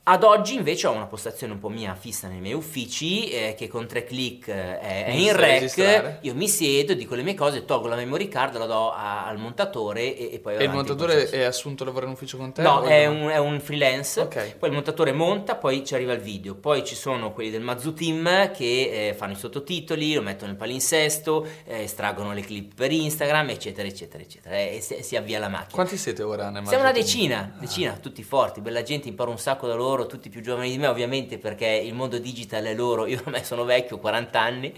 [0.09, 3.67] Ad oggi invece ho una postazione un po' mia fissa nei miei uffici eh, che
[3.67, 7.89] con tre clic eh, è, in rec, io mi siedo, dico le mie cose, tolgo
[7.89, 10.59] la memory card, la do a, al montatore e, e poi...
[10.59, 12.63] E il montatore è assunto a lavorare in ufficio con te?
[12.63, 14.55] No, è un, è un, freelance, okay.
[14.57, 17.93] poi il montatore monta, poi ci arriva il video, poi ci sono quelli del Mazzu
[17.93, 22.93] Team che eh, fanno i sottotitoli, lo mettono nel palinsesto, eh, estraggono le clip per
[22.93, 25.75] Instagram, eccetera, eccetera, eccetera, e si, si avvia la macchina.
[25.75, 27.59] Quanti siete ora nel Mazzu Siamo una decina, ah.
[27.59, 30.79] decina, tutti forti, bella gente, imparo un sacco da loro loro, tutti più giovani di
[30.79, 34.73] me ovviamente perché il mondo digital è loro, io ormai sono vecchio, 40 anni.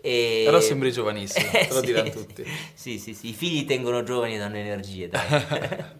[0.00, 0.42] E...
[0.44, 2.44] Però sembri giovanissimo, te lo diranno tutti.
[2.72, 5.98] Sì, sì, sì, i figli tengono giovani e danno energie, dai.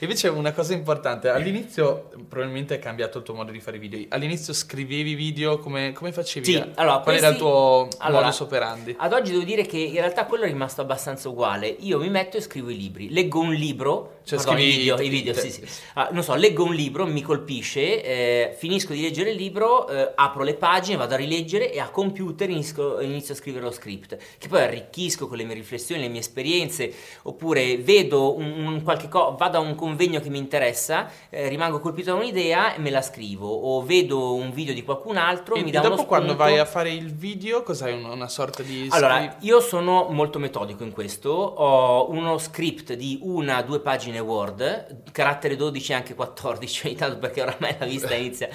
[0.00, 4.04] Invece una cosa importante, all'inizio probabilmente è cambiato il tuo modo di fare video.
[4.08, 6.44] All'inizio scrivevi video, come, come facevi?
[6.44, 7.24] Sì, allora, Qual questi...
[7.24, 8.96] era il tuo allora, modus operandi?
[8.98, 11.68] Ad oggi devo dire che in realtà quello è rimasto abbastanza uguale.
[11.68, 13.10] Io mi metto e scrivo i libri.
[13.10, 15.64] Leggo un libro, cioè Pardon, scrivi i video, i video sì, sì.
[15.94, 20.12] Ah, non so, leggo un libro, mi colpisce, eh, finisco di leggere il libro, eh,
[20.16, 24.16] apro le pagine, vado a rileggere e a computer inizio, inizio, a scrivere lo script,
[24.38, 29.08] che poi arricchisco con le mie riflessioni, le mie esperienze, oppure vedo un, un qualche
[29.08, 32.90] cosa, vado a un convegno che mi interessa, eh, rimango colpito da un'idea e me
[32.90, 36.02] la scrivo, o vedo un video di qualcun altro, e mi dà uno spunto.
[36.02, 38.88] dopo quando vai a fare il video, cos'hai una, una sorta di...
[38.90, 45.12] Allora, io sono molto metodico in questo, ho uno script di una, due pagine Word,
[45.12, 48.48] carattere 12 e anche 14 ogni tanto perché oramai la vista inizia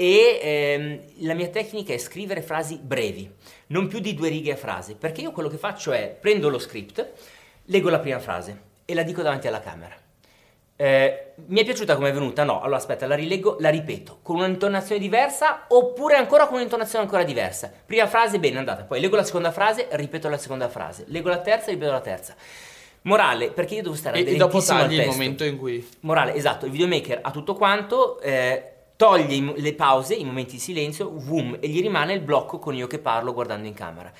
[0.00, 3.30] e ehm, la mia tecnica è scrivere frasi brevi,
[3.66, 6.58] non più di due righe a frase, perché io quello che faccio è prendo lo
[6.58, 7.06] script,
[7.64, 9.94] leggo la prima frase e la dico davanti alla camera.
[10.80, 12.42] Eh, mi è piaciuta come è venuta?
[12.42, 17.22] No, allora aspetta, la rileggo, la ripeto con un'intonazione diversa oppure ancora con un'intonazione ancora
[17.22, 17.70] diversa.
[17.84, 21.40] Prima frase, bene, andata, poi leggo la seconda frase, ripeto la seconda frase, leggo la
[21.40, 22.34] terza, ripeto la terza.
[23.02, 25.86] Morale, perché io devo stare e, e dopo tagli il momento in cui...
[26.00, 31.10] Morale, esatto, il videomaker ha tutto quanto, eh, toglie le pause, i momenti di silenzio,
[31.10, 34.10] boom, e gli rimane il blocco con io che parlo guardando in camera.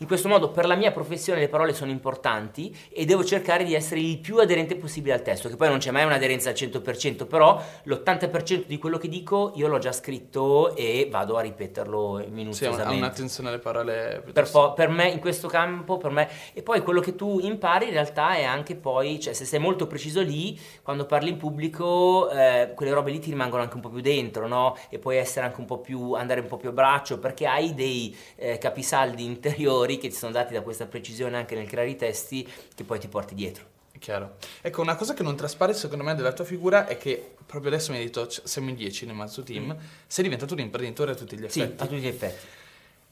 [0.00, 3.74] In questo modo per la mia professione le parole sono importanti e devo cercare di
[3.74, 7.26] essere il più aderente possibile al testo, che poi non c'è mai un'aderenza al 100%,
[7.26, 12.90] però l'80% di quello che dico io l'ho già scritto e vado a ripeterlo minuziosamente.
[12.90, 14.22] Sì, ha un'attenzione alle parole.
[14.32, 16.30] Per, per, me, in questo campo, per me...
[16.54, 19.86] E poi quello che tu impari in realtà è anche poi, cioè se sei molto
[19.86, 23.90] preciso lì, quando parli in pubblico, eh, quelle robe lì ti rimangono anche un po'
[23.90, 24.78] più dentro, no?
[24.88, 27.74] E puoi essere anche un po' più, andare un po' più a braccio, perché hai
[27.74, 31.96] dei eh, capisaldi interiori che ti sono dati da questa precisione anche nel creare i
[31.96, 33.78] testi che poi ti porti dietro.
[34.00, 34.36] Chiaro.
[34.62, 37.92] Ecco, una cosa che non traspare secondo me della tua figura è che proprio adesso
[37.92, 39.84] mi hai detto siamo in 10 nel Mazzu Team, mm.
[40.06, 41.60] sei diventato un imprenditore a tutti gli effetti.
[41.60, 42.46] Sì, a tutti gli effetti.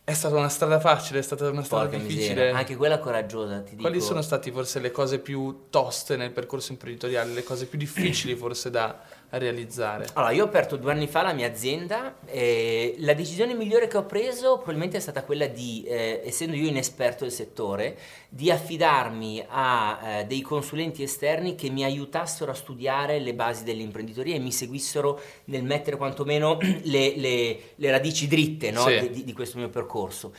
[0.03, 2.35] È stata una strada facile, è stata una strada Porca difficile.
[2.35, 2.57] Misera.
[2.57, 4.07] Anche quella coraggiosa, ti Quali dico.
[4.07, 8.71] sono state forse le cose più toste nel percorso imprenditoriale, le cose più difficili forse
[8.71, 8.99] da,
[9.31, 10.07] realizzare?
[10.15, 13.97] Allora, io ho aperto due anni fa la mia azienda e la decisione migliore che
[13.97, 19.45] ho preso probabilmente è stata quella di, eh, essendo io inesperto del settore, di affidarmi
[19.49, 24.53] a eh, dei consulenti esterni che mi aiutassero a studiare le basi dell'imprenditoria e mi
[24.53, 28.87] seguissero nel mettere quantomeno le, le, le radici dritte no?
[28.87, 29.11] sì.
[29.11, 30.33] di, di questo mio percorso.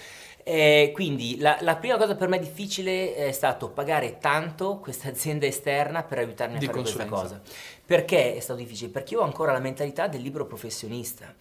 [0.43, 5.45] Eh, quindi la, la, prima cosa per me difficile è stato pagare tanto questa azienda
[5.45, 7.39] esterna per aiutarmi a Di fare questa cosa.
[7.89, 8.91] Perché è stato difficile?
[8.91, 11.33] Perché io ho ancora la mentalità del libero professionista.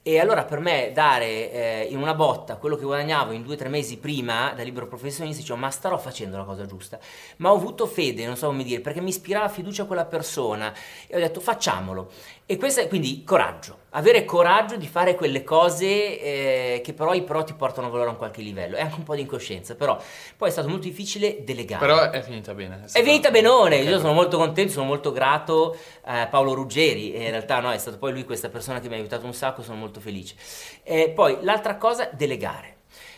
[0.00, 3.56] E allora per me dare eh, in una botta quello che guadagnavo in due o
[3.56, 7.00] tre mesi prima da libero professionista, dicevo ma starò facendo la cosa giusta.
[7.38, 10.72] Ma ho avuto fede, non so come dire, perché mi ispirava fiducia quella persona
[11.08, 12.12] e ho detto facciamolo.
[12.50, 15.86] E questo è quindi coraggio, avere coraggio di fare quelle cose
[16.18, 18.76] eh, che però, però ti portano a valore a un qualche livello.
[18.76, 20.00] È anche un po' di incoscienza, però
[20.34, 21.84] poi è stato molto difficile delegare.
[21.84, 22.86] Però è finita bene.
[22.90, 23.88] È, è finita benone, okay.
[23.88, 27.98] io sono molto contento, sono molto grato a Paolo Ruggeri, in realtà no, è stato
[27.98, 30.34] poi lui questa persona che mi ha aiutato un sacco, sono molto felice.
[30.84, 32.76] Eh, poi l'altra cosa, delegare.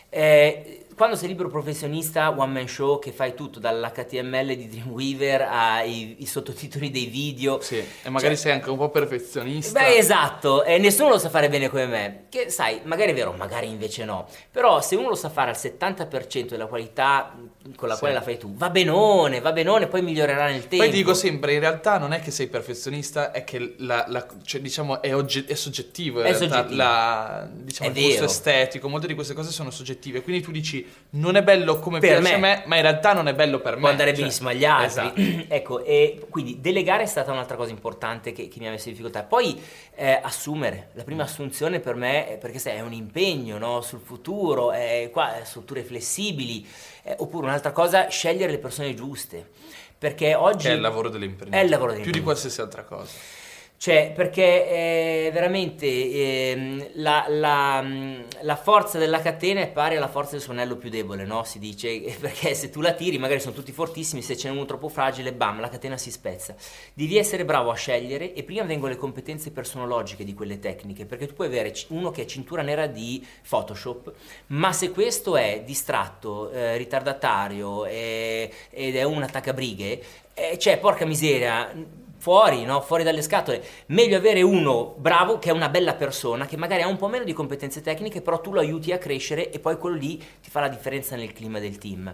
[0.09, 6.23] Eh, quando sei libero professionista, one man show, che fai tutto dall'HTML di Dreamweaver ai
[6.27, 7.59] sottotitoli dei video.
[7.59, 9.79] Sì, e magari cioè, sei anche un po' perfezionista.
[9.79, 12.25] Beh, esatto, e nessuno lo sa fare bene come me.
[12.29, 14.27] Che sai, magari è vero, magari invece no.
[14.51, 17.35] Però se uno lo sa fare al 70% della qualità
[17.75, 17.99] con la sì.
[17.99, 20.85] quale la fai tu, va benone, va benone, poi migliorerà nel tempo.
[20.85, 24.61] Poi dico sempre, in realtà non è che sei perfezionista, è che la, la, cioè,
[24.61, 26.19] diciamo, è, ogge- è, soggettivo.
[26.19, 26.75] In è realtà, soggettivo.
[26.75, 30.21] La, diciamo, è il gusto estetico, molte di queste cose sono soggettive.
[30.21, 32.35] Quindi tu dici, non è bello come per piace me.
[32.35, 33.89] a me, ma in realtà non è bello per Può me.
[33.89, 35.11] andare cioè, benissimo agli altri.
[35.15, 35.45] Esatto.
[35.53, 38.93] ecco, e quindi delegare è stata un'altra cosa importante che, che mi ha messo in
[38.93, 39.23] difficoltà.
[39.23, 39.61] Poi
[39.95, 43.81] eh, assumere, la prima assunzione per me, perché sai, è un impegno no?
[43.81, 46.65] sul futuro, è, qua, strutture flessibili,
[47.03, 49.49] eh, oppure un'altra cosa, scegliere le persone giuste.
[49.97, 50.65] Perché oggi...
[50.65, 51.61] Che è il lavoro dell'imprenditore.
[51.61, 53.11] È il lavoro Più di qualsiasi altra cosa.
[53.81, 57.83] Cioè, perché eh, veramente eh, la, la,
[58.41, 61.43] la, forza della catena è pari alla forza del suo anello più debole, no?
[61.45, 64.65] Si dice, perché se tu la tiri, magari sono tutti fortissimi, se ce n'è uno
[64.65, 66.53] troppo fragile, bam, la catena si spezza.
[66.93, 71.25] Devi essere bravo a scegliere e prima vengono le competenze personologiche di quelle tecniche, perché
[71.25, 74.13] tu puoi avere uno che è cintura nera di Photoshop,
[74.49, 80.03] ma se questo è distratto, eh, ritardatario ed è un attaccabrighe,
[80.35, 82.81] eh, cioè, porca miseria fuori, no?
[82.81, 83.63] fuori dalle scatole.
[83.87, 87.23] Meglio avere uno bravo che è una bella persona, che magari ha un po' meno
[87.23, 90.59] di competenze tecniche, però tu lo aiuti a crescere e poi quello lì ti fa
[90.59, 92.13] la differenza nel clima del team.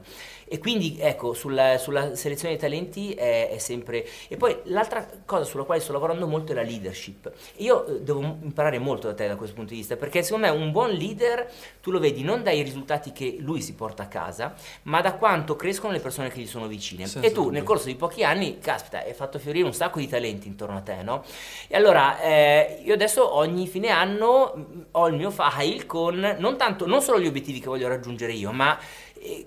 [0.50, 4.06] E quindi ecco, sulla, sulla selezione dei talenti è, è, sempre...
[4.28, 7.32] E poi l'altra cosa sulla quale sto lavorando molto è la leadership.
[7.58, 10.54] Io eh, devo imparare molto da te da questo punto di vista, perché secondo me
[10.54, 14.54] un buon leader tu lo vedi non dai risultati che lui si porta a casa,
[14.84, 17.06] ma da quanto crescono le persone che gli sono vicine.
[17.08, 20.08] Senza e tu nel corso di pochi anni, caspita, hai fatto fiorire un sacco di
[20.08, 21.24] talenti intorno a te, no?
[21.68, 26.58] E allora eh, io adesso ogni fine anno mm, ho il mio file con non
[26.58, 28.78] tanto, non solo gli obiettivi che voglio raggiungere io, ma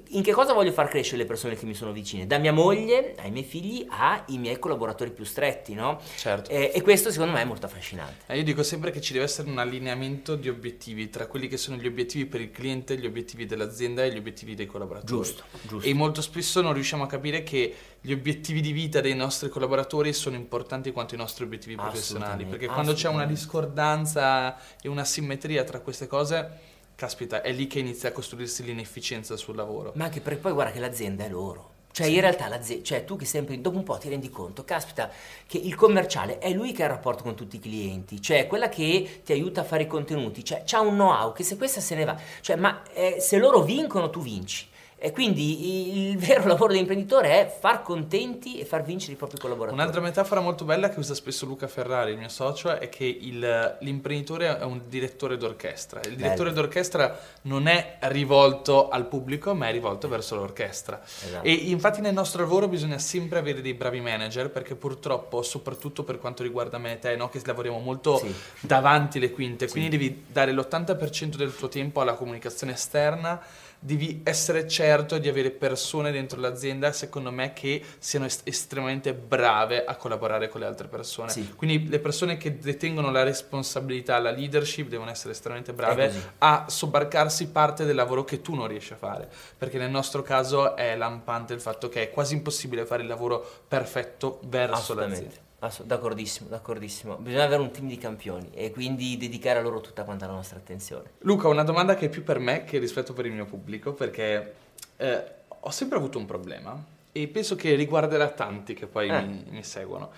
[0.09, 2.27] in che cosa voglio far crescere le persone che mi sono vicine?
[2.27, 6.01] Da mia moglie ai miei figli ai miei collaboratori più stretti, no?
[6.17, 6.51] Certo.
[6.51, 8.25] E, e questo secondo me è molto affascinante.
[8.27, 11.57] Eh, io dico sempre che ci deve essere un allineamento di obiettivi tra quelli che
[11.57, 15.23] sono gli obiettivi per il cliente, gli obiettivi dell'azienda e gli obiettivi dei collaboratori.
[15.23, 15.89] Giusto, giusto.
[15.89, 20.13] E molto spesso non riusciamo a capire che gli obiettivi di vita dei nostri collaboratori
[20.13, 25.65] sono importanti quanto i nostri obiettivi professionali, perché quando c'è una discordanza e una simmetria
[25.65, 26.69] tra queste cose
[27.01, 29.93] caspita, è lì che inizia a costruirsi l'inefficienza sul lavoro.
[29.95, 31.79] Ma anche perché poi guarda che l'azienda è loro.
[31.93, 32.15] Cioè, sì.
[32.15, 35.11] in realtà, l'azienda, cioè, tu che sempre, dopo un po' ti rendi conto, caspita,
[35.47, 38.69] che il commerciale è lui che ha il rapporto con tutti i clienti, cioè quella
[38.69, 41.95] che ti aiuta a fare i contenuti, cioè, c'ha un know-how che se questa se
[41.95, 44.69] ne va, cioè, ma eh, se loro vincono, tu vinci.
[45.03, 49.81] E quindi il vero lavoro dell'imprenditore è far contenti e far vincere i propri collaboratori.
[49.81, 53.79] Un'altra metafora molto bella che usa spesso Luca Ferrari, il mio socio, è che il,
[53.81, 56.01] l'imprenditore è un direttore d'orchestra.
[56.05, 56.61] Il direttore Bello.
[56.61, 61.01] d'orchestra non è rivolto al pubblico, ma è rivolto verso l'orchestra.
[61.03, 61.47] Esatto.
[61.47, 66.19] E infatti nel nostro lavoro bisogna sempre avere dei bravi manager, perché purtroppo, soprattutto per
[66.19, 67.31] quanto riguarda me e te, no?
[67.31, 68.35] che lavoriamo molto sì.
[68.61, 69.73] davanti le quinte, sì.
[69.73, 73.41] quindi devi dare l'80% del tuo tempo alla comunicazione esterna
[73.83, 79.85] devi essere certo di avere persone dentro l'azienda, secondo me, che siano est- estremamente brave
[79.85, 81.31] a collaborare con le altre persone.
[81.31, 81.55] Sì.
[81.55, 87.49] Quindi le persone che detengono la responsabilità, la leadership, devono essere estremamente brave a sobbarcarsi
[87.49, 89.29] parte del lavoro che tu non riesci a fare.
[89.57, 93.45] Perché nel nostro caso è lampante il fatto che è quasi impossibile fare il lavoro
[93.67, 95.49] perfetto verso l'azienda.
[95.61, 97.17] Ass- d'accordissimo, d'accordissimo.
[97.17, 100.59] Bisogna avere un team di campioni e quindi dedicare a loro tutta quanta la nostra
[100.59, 101.11] attenzione.
[101.19, 104.55] Luca, una domanda che è più per me che rispetto per il mio pubblico, perché
[104.97, 109.21] eh, ho sempre avuto un problema e penso che riguarderà tanti che poi eh.
[109.23, 110.11] mi, mi, seguono.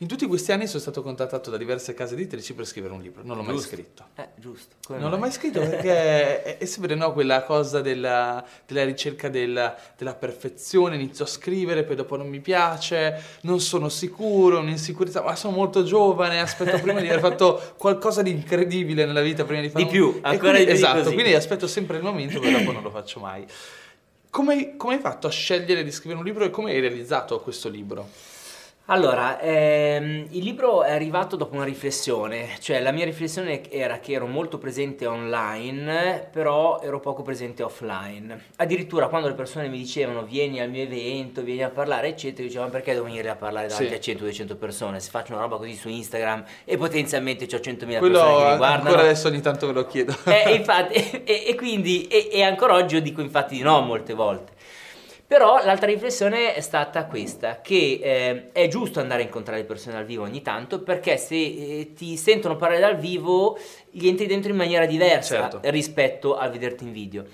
[0.00, 3.22] In tutti questi anni sono stato contattato da diverse case editrici per scrivere un libro,
[3.24, 3.74] non l'ho mai Giusto.
[3.74, 4.04] scritto.
[4.14, 4.76] Eh, giusto.
[4.86, 9.28] Come Non l'ho mai scritto perché è, è sempre no, quella cosa della, della ricerca
[9.28, 10.94] della, della perfezione.
[10.94, 15.82] Inizio a scrivere, poi dopo non mi piace, non sono sicuro, un'insicurezza, ma sono molto
[15.82, 16.38] giovane.
[16.38, 20.10] Aspetto prima di aver fatto qualcosa di incredibile nella vita prima di fare Di un-
[20.12, 21.12] più, E ancora quindi- di più Esatto, così.
[21.14, 23.44] quindi aspetto sempre il momento, poi dopo non lo faccio mai.
[24.30, 27.68] Come, come hai fatto a scegliere di scrivere un libro e come hai realizzato questo
[27.68, 28.08] libro?
[28.90, 34.12] Allora, ehm, il libro è arrivato dopo una riflessione, cioè la mia riflessione era che
[34.12, 38.44] ero molto presente online, però ero poco presente offline.
[38.56, 42.46] Addirittura quando le persone mi dicevano vieni al mio evento, vieni a parlare, eccetera, io
[42.48, 44.10] dicevo ma perché devo venire a parlare davanti Sì.
[44.10, 45.00] a 100-200 persone?
[45.00, 48.50] Se faccio una roba così su Instagram e potenzialmente ho 100.000 Quello persone che mi
[48.52, 48.96] ancora guardano.
[49.00, 50.16] adesso ogni tanto ve lo chiedo.
[50.24, 50.94] Eh, infatti,
[51.28, 54.56] e, e quindi, e, e ancora oggi io dico infatti di no molte volte.
[55.28, 59.96] Però l'altra riflessione è stata questa, che eh, è giusto andare a incontrare le persone
[59.96, 63.58] dal vivo ogni tanto, perché se eh, ti sentono parlare dal vivo,
[63.90, 65.60] gli entri dentro in maniera diversa Certo.
[65.64, 67.26] rispetto a vederti in video.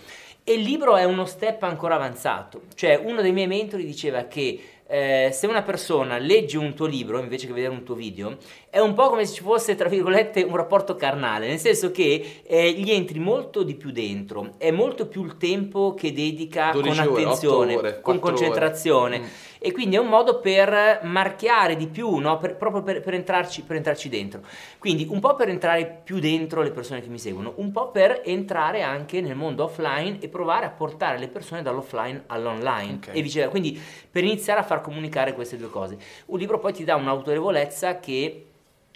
[0.43, 4.61] E il libro è uno step ancora avanzato, cioè uno dei miei mentori diceva che
[4.87, 8.37] eh, se una persona legge un tuo libro invece che vedere un tuo video,
[8.75, 12.41] è un po' come se ci fosse, tra virgolette, un rapporto carnale, nel senso che
[12.43, 16.83] eh, gli entri molto di più dentro, è molto più il tempo che dedica con
[16.83, 18.21] 12 ore, attenzione, 8 ore, con 4 ore.
[18.21, 19.19] concentrazione.
[19.21, 19.25] Mm.
[19.61, 22.37] E quindi è un modo per marchiare di più, no?
[22.39, 24.41] Per- proprio per, per entrarci, per entrarci dentro.
[24.81, 28.23] Quindi un po' per entrare più dentro le persone che mi seguono, un po' per
[28.25, 33.11] entrare anche nel mondo offline e provare a portare le persone dall'offline all'online Ok.
[33.13, 33.51] e viceversa.
[33.53, 35.97] Quindi per iniziare a far comunicare queste due cose.
[36.27, 38.47] Un libro poi ti dà un'autorevolezza che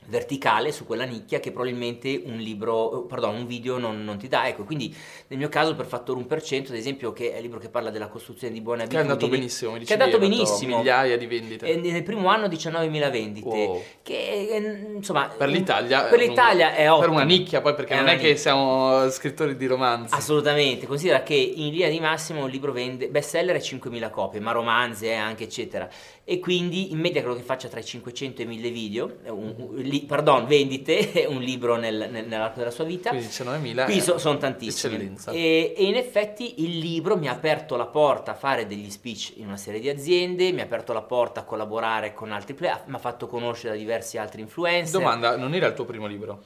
[0.08, 4.46] verticale su quella nicchia che probabilmente un libro, pardon, un video non, non ti dà.
[4.48, 4.94] Ecco, quindi
[5.28, 8.08] nel mio caso per fattore 1%, ad esempio, che è il libro che parla della
[8.08, 9.12] costruzione di buone Che è abitudini.
[9.12, 10.76] andato benissimo, mi Che è andato benissimo.
[10.78, 11.66] Migliaia di vendite.
[11.66, 13.82] E nel primo anno 19.000 vendite, Wow.
[14.02, 17.00] che eh, insomma Per l'Italia, per l'Italia è ottimo.
[17.06, 18.36] Per una nicchia, poi perché È non è che nicchia.
[18.36, 20.14] siamo scrittori di romanzi.
[20.14, 24.52] Assolutamente, considera che in linea di massimo un libro vende, bestseller è 5.000 copie, ma
[24.52, 25.88] romanzi eh, anche eccetera,
[26.30, 29.30] e quindi in media credo che faccia tra i 500 e i 1.000 video, eh,
[29.30, 33.08] un- un- li- pardon, vendite, un libro nel- nel- nell'arco della sua vita.
[33.08, 34.94] Quindi 19.000 Qui so- sono tantissimi.
[34.96, 35.30] Eccellenza.
[35.30, 39.32] E, e in effetti il libro mi ha aperto la porta a fare degli speech
[39.36, 42.82] in una serie di aziende, mi ha aperto la porta a collaborare con altri player,
[42.88, 44.92] mi ha fatto conoscere da diversi altri influencer.
[45.00, 46.42] Domanda, non era il tuo primo libro?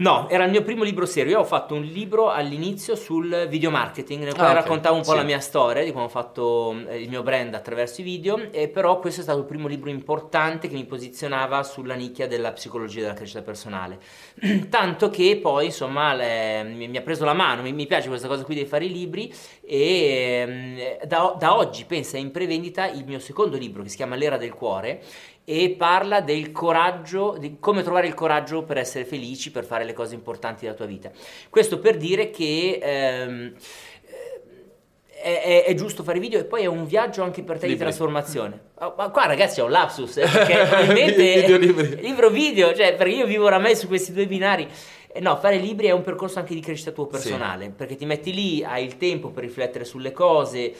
[0.00, 1.32] No, era il mio primo libro serio.
[1.32, 4.60] Io ho fatto un libro all'inizio sul video marketing, nel quale Ah, ok.
[4.62, 5.16] raccontavo un po' Sì.
[5.16, 8.50] la mia storia di come ho fatto eh, il mio brand attraverso i video.
[8.50, 12.50] E però questo è stato il primo libro importante che mi posizionava sulla nicchia della
[12.52, 13.98] psicologia della crescita personale.
[14.70, 17.60] Tanto che poi, insomma, le- mi, mi ha preso la mano.
[17.60, 19.30] Mi, mi piace questa cosa qui di fare i libri.
[19.62, 23.96] E ehm, da, da oggi, pensa, è in prevendita il mio secondo libro che si
[23.96, 25.02] chiama L'era del cuore
[25.52, 29.92] e parla del coraggio, di come trovare il coraggio per essere felici, per fare le
[29.92, 31.10] cose importanti della tua vita.
[31.48, 33.52] Questo per dire che ehm,
[35.22, 37.72] è, è- è giusto fare video e poi è un viaggio anche per te di
[37.72, 37.86] Libri.
[37.86, 38.60] trasformazione.
[38.76, 43.26] Ah, Ma qua ragazzi è un lapsus, eh, perché probabilmente libro video, cioè perché io
[43.26, 44.68] vivo oramai su questi due binari.
[45.12, 48.32] Eh, No, fare libri è un percorso anche di crescita tuo personale, perché ti metti
[48.32, 50.72] lì, hai il tempo per riflettere sulle cose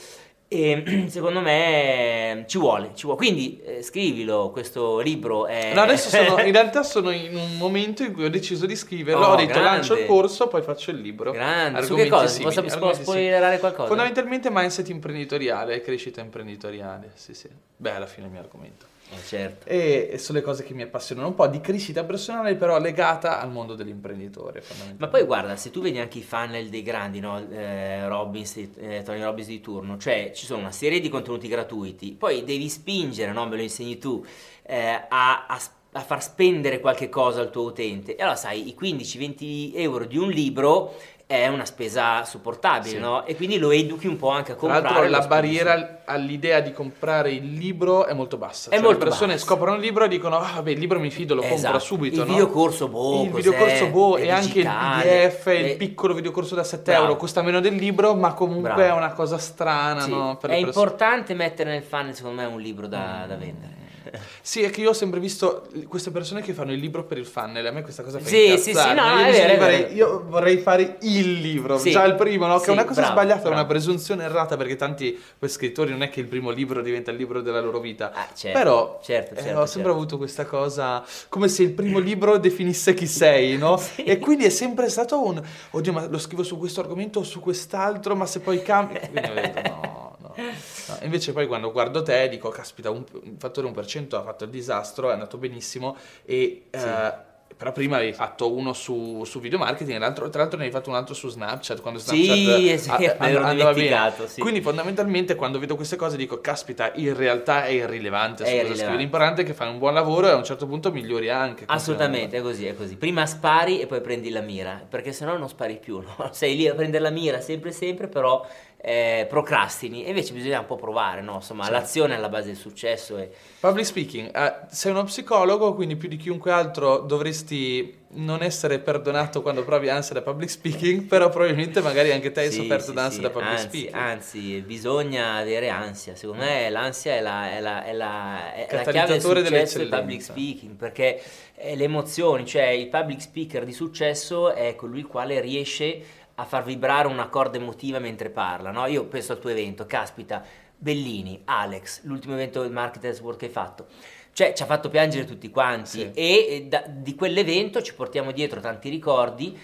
[0.52, 3.18] e secondo me ci vuole, ci vuole.
[3.18, 5.72] Quindi eh, scrivilo, questo libro è...
[5.74, 9.26] No, adesso sono, in realtà sono in un momento in cui ho deciso di scriverlo,
[9.26, 9.68] Oh, ho detto grande.
[9.68, 11.30] lancio il corso, poi faccio il libro.
[11.30, 12.26] Grande, su che Argomenti cosa?
[12.26, 13.86] simili, Posso, argomenti spoilerare qualcosa?
[13.86, 17.48] Fondamentalmente mindset imprenditoriale, crescita imprenditoriale, sì sì.
[17.76, 18.86] Beh, alla fine è il mio argomento.
[19.12, 19.66] Eh, certo.
[19.68, 23.50] E sono le cose che mi appassionano un po' di crescita personale, però legata al
[23.50, 24.62] mondo dell'imprenditore.
[24.98, 27.38] Ma poi guarda, se tu vedi anche i funnel dei grandi, no?
[27.50, 32.12] Eh, Robbins, eh, Tony Robbins di turno, cioè ci sono una serie di contenuti gratuiti,
[32.12, 33.46] poi devi spingere, no?
[33.46, 34.24] me lo insegni tu,
[34.62, 35.60] eh, a, a
[35.92, 38.14] a far spendere qualche cosa al tuo utente.
[38.14, 40.94] E allora sai, i 15-20 euro di un libro
[41.30, 42.98] è una spesa sopportabile, Sì.
[42.98, 43.24] no?
[43.24, 44.82] E quindi lo educhi un po' anche a Tra comprare.
[44.82, 48.70] l'altro lo la barriera al- all'idea di comprare il libro è molto bassa.
[48.70, 49.44] È Cioè, molto le persone bassa.
[49.44, 51.78] scoprono il libro e dicono ah vabbè il libro mi fido, lo compro Esatto.
[51.78, 52.22] subito.
[52.22, 52.32] Il no?
[52.32, 54.64] videocorso, boh, Il videocorso boh e anche il.
[54.66, 57.04] PDF, È- il piccolo videocorso da 7 Bravo.
[57.06, 58.82] euro costa meno del libro ma comunque Bravo.
[58.82, 60.36] è una cosa strana Sì, no?
[60.36, 63.78] Per è importante mettere nel funnel, secondo me, un libro da, da vendere.
[64.42, 67.26] Sì, è che io ho sempre visto queste persone che fanno il libro per il
[67.26, 67.64] funnel.
[67.66, 68.58] A me questa cosa fa Sì, incazzare.
[68.60, 69.90] sì, sì, no, Io è vero, è.
[69.92, 71.90] Io vorrei fare il libro, Sì.
[71.90, 72.56] già il primo, no?
[72.58, 73.68] Che Sì, è una cosa bravo, sbagliata, è una bravo.
[73.68, 77.60] presunzione errata perché tanti scrittori non è che il primo libro diventa il libro della
[77.60, 78.12] loro vita.
[78.12, 79.90] Ah, certo, Però certo, eh, certo, ho sempre certo.
[79.90, 83.76] avuto questa cosa come se il primo libro definisse chi sei, no?
[83.90, 84.04] Sì.
[84.04, 87.40] E quindi è sempre stato un oddio, ma lo scrivo su questo argomento o su
[87.40, 89.00] quest'altro, ma se poi cambia.
[89.10, 90.44] Quindi ho detto no, no.
[90.44, 90.98] no.
[91.02, 95.10] Invece poi quando guardo te dico, caspita, un, un fattore 1% ha fatto il disastro,
[95.10, 96.66] è andato benissimo e...
[96.70, 96.86] Sì.
[96.86, 97.28] Uh,
[97.60, 100.96] però prima avevi fatto uno su, su video marketing, tra l'altro ne hai fatto un
[100.96, 104.14] altro su Snapchat quando Snapchat sì, sì, a, a, andava bene.
[104.24, 104.40] Sì.
[104.40, 108.96] Quindi fondamentalmente quando vedo queste cose dico caspita, in realtà è irrilevante, è irrilevante.
[108.96, 111.64] l'importante è che fai un buon lavoro e a un certo punto migliori anche.
[111.66, 112.96] Assolutamente, è così, è così.
[112.96, 116.16] Prima spari e poi prendi la mira, perché sennò non spari più, no?
[116.32, 118.42] Sei lì a prendere la mira sempre sempre, però
[118.82, 120.04] eh, procrastini.
[120.04, 121.34] E invece bisogna un po' provare, no?
[121.34, 121.78] Insomma, certo.
[121.78, 123.18] l'azione è alla base del successo.
[123.18, 123.30] E...
[123.60, 129.40] Public speaking, eh, sei uno psicologo, quindi più di chiunque altro dovresti non essere perdonato
[129.40, 132.92] quando provi ansia da public speaking, però probabilmente magari anche te hai sì, sofferto sì,
[132.94, 133.20] d'ansia sì.
[133.20, 133.94] da public anzi, speaking.
[133.94, 136.14] Anzi, bisogna avere ansia.
[136.16, 139.88] Secondo me l'ansia è la, è la, è la, è la chiave del successo del
[139.88, 141.20] public speaking, perché
[141.62, 146.02] le emozioni, cioè il public speaker di successo è colui il quale riesce
[146.40, 148.86] a far vibrare una corda emotiva mentre parla, no?
[148.86, 150.42] Io penso al tuo evento, caspita,
[150.76, 153.86] Bellini, Alex, l'ultimo evento del Marketers World che hai fatto.
[154.32, 156.10] Cioè, ci ha fatto piangere tutti quanti sì.
[156.14, 159.58] e da, di quell'evento ci portiamo dietro tanti ricordi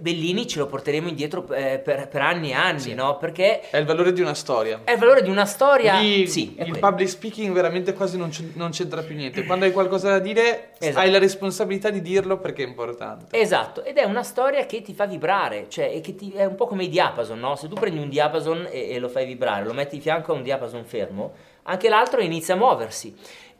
[0.00, 2.94] Bellini ce lo porteremo indietro eh, per, per, anni e anni, sì.
[2.94, 3.16] no?
[3.16, 4.80] Perché è il valore di una storia.
[4.84, 5.98] È il valore di una storia.
[5.98, 6.78] Lì, sì, il quello.
[6.78, 9.44] public speaking veramente quasi non, non, c'entra più niente.
[9.44, 10.98] Quando hai qualcosa da dire, esatto.
[10.98, 13.38] hai la responsabilità di dirlo perché è importante.
[13.38, 16.66] Esatto, ed è una storia che ti fa vibrare, cioè che ti, è un po'
[16.66, 17.56] come i diapason, no?
[17.56, 20.34] Se tu prendi un diapason e, e lo fai vibrare, lo metti di fianco a
[20.36, 21.32] un diapason fermo,
[21.64, 23.14] anche l'altro inizia a muoversi.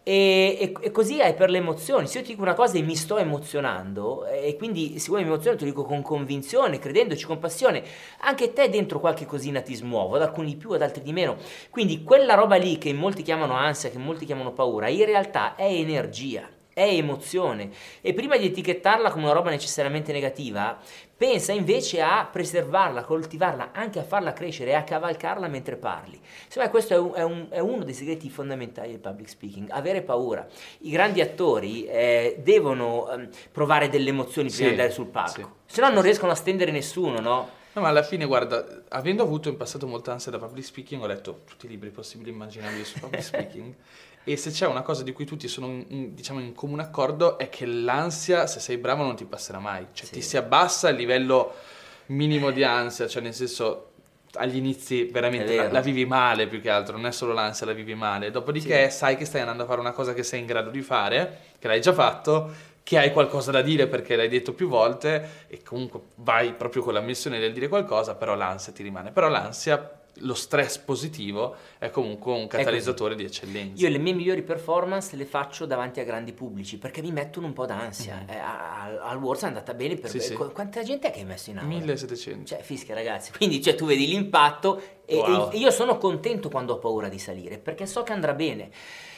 [0.06, 2.06] E, e, e, così è per le emozioni.
[2.06, 5.56] Se io ti dico una cosa e mi sto emozionando, e quindi vuoi mi emoziono,
[5.56, 7.82] te lo dico con convinzione, credendoci, con passione,
[8.20, 11.36] anche te dentro qualche cosina ti smuovo, ad alcuni più, ad altri di meno.
[11.70, 15.64] Quindi quella roba lì che molti chiamano ansia, che molti chiamano paura, in realtà è
[15.64, 17.70] energia è emozione
[18.02, 20.76] e prima di etichettarla come una roba necessariamente negativa,
[21.16, 26.20] pensa invece a preservarla, a coltivarla, anche a farla crescere e a cavalcarla mentre parli.
[26.48, 29.70] Secondo me questo è, un, è, un, è, uno dei segreti fondamentali del public speaking,
[29.70, 30.46] avere paura.
[30.80, 35.56] I grandi attori eh, devono eh, provare delle emozioni prima sì, di andare sul palco,
[35.66, 35.74] sì.
[35.76, 37.62] se no non riescono a stendere nessuno, no?
[37.74, 41.06] No, ma alla fine, guarda, avendo avuto in passato molta ansia da public speaking, ho
[41.06, 43.74] letto tutti i libri possibili e immaginabili su public speaking
[44.24, 47.50] E se c'è una cosa di cui tutti sono in, diciamo, in comune accordo è
[47.50, 49.86] che l'ansia, se sei bravo, non ti passerà mai.
[49.92, 50.12] Cioè sì.
[50.14, 51.54] ti si abbassa il livello
[52.06, 53.90] minimo di ansia, cioè nel senso
[54.36, 57.72] agli inizi veramente la, la, vivi male più che altro, non è solo l'ansia, la
[57.72, 58.30] vivi male.
[58.30, 58.96] Dopodiché sì.
[58.96, 61.68] sai che stai andando a fare una cosa che sei in grado di fare, che
[61.68, 62.50] l'hai già fatto,
[62.82, 66.94] che hai qualcosa da dire perché l'hai detto più volte e comunque vai proprio con
[66.94, 69.10] la missione del dire qualcosa, però l'ansia ti rimane.
[69.10, 73.82] Però l'ansia lo stress positivo è comunque un catalizzatore di eccellenza.
[73.82, 77.52] Io le mie migliori performance le faccio davanti a grandi pubblici perché mi mettono un
[77.52, 78.16] po' d'ansia.
[78.16, 78.28] Mm-hmm.
[78.28, 80.34] Eh, al, al Words è andata bene per sì, sì.
[80.34, 81.68] Quanta gente è che hai messo in aula?
[81.68, 82.46] 1700.
[82.46, 83.32] Cioè, fischia ragazzi.
[83.36, 85.50] Quindi cioè, tu vedi l'impatto e, wow.
[85.50, 88.70] e io sono contento quando ho paura di salire perché so che andrà bene.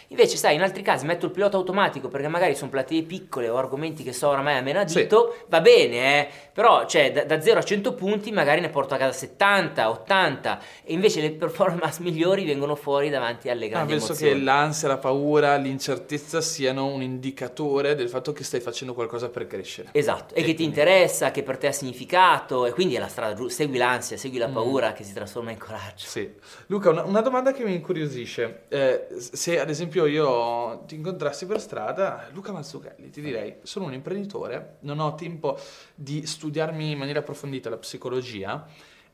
[0.09, 3.57] Invece, sai, in altri casi metto il pilota automatico perché magari sono platee piccole o
[3.57, 5.45] argomenti che so oramai a menadito, sì.
[5.49, 6.29] va bene, eh?
[6.53, 10.61] però cioè, da, da, 0 a 100 punti magari ne porto a casa 70, 80
[10.85, 14.33] e invece le performance migliori vengono fuori davanti alle grandi ah, penso emozioni.
[14.33, 19.47] che l'ansia, la paura, l'incertezza siano un indicatore del fatto che stai facendo qualcosa per
[19.47, 19.89] crescere.
[19.93, 23.09] Esatto, e, e che ti interessa, che per te ha significato e quindi è la
[23.09, 24.55] strada giusta, segui l'ansia, segui la mm.
[24.55, 24.95] paura mm.
[24.95, 26.07] che si trasforma in coraggio.
[26.07, 26.33] Sì.
[26.67, 31.47] Luca, una, una domanda che mi incuriosisce, eh, se ad esempio esempio io ti incontrassi
[31.47, 35.59] per strada, Luca Mazzucchelli, ti direi, sono un imprenditore, non ho tempo
[35.94, 38.66] di studiarmi in maniera approfondita la psicologia,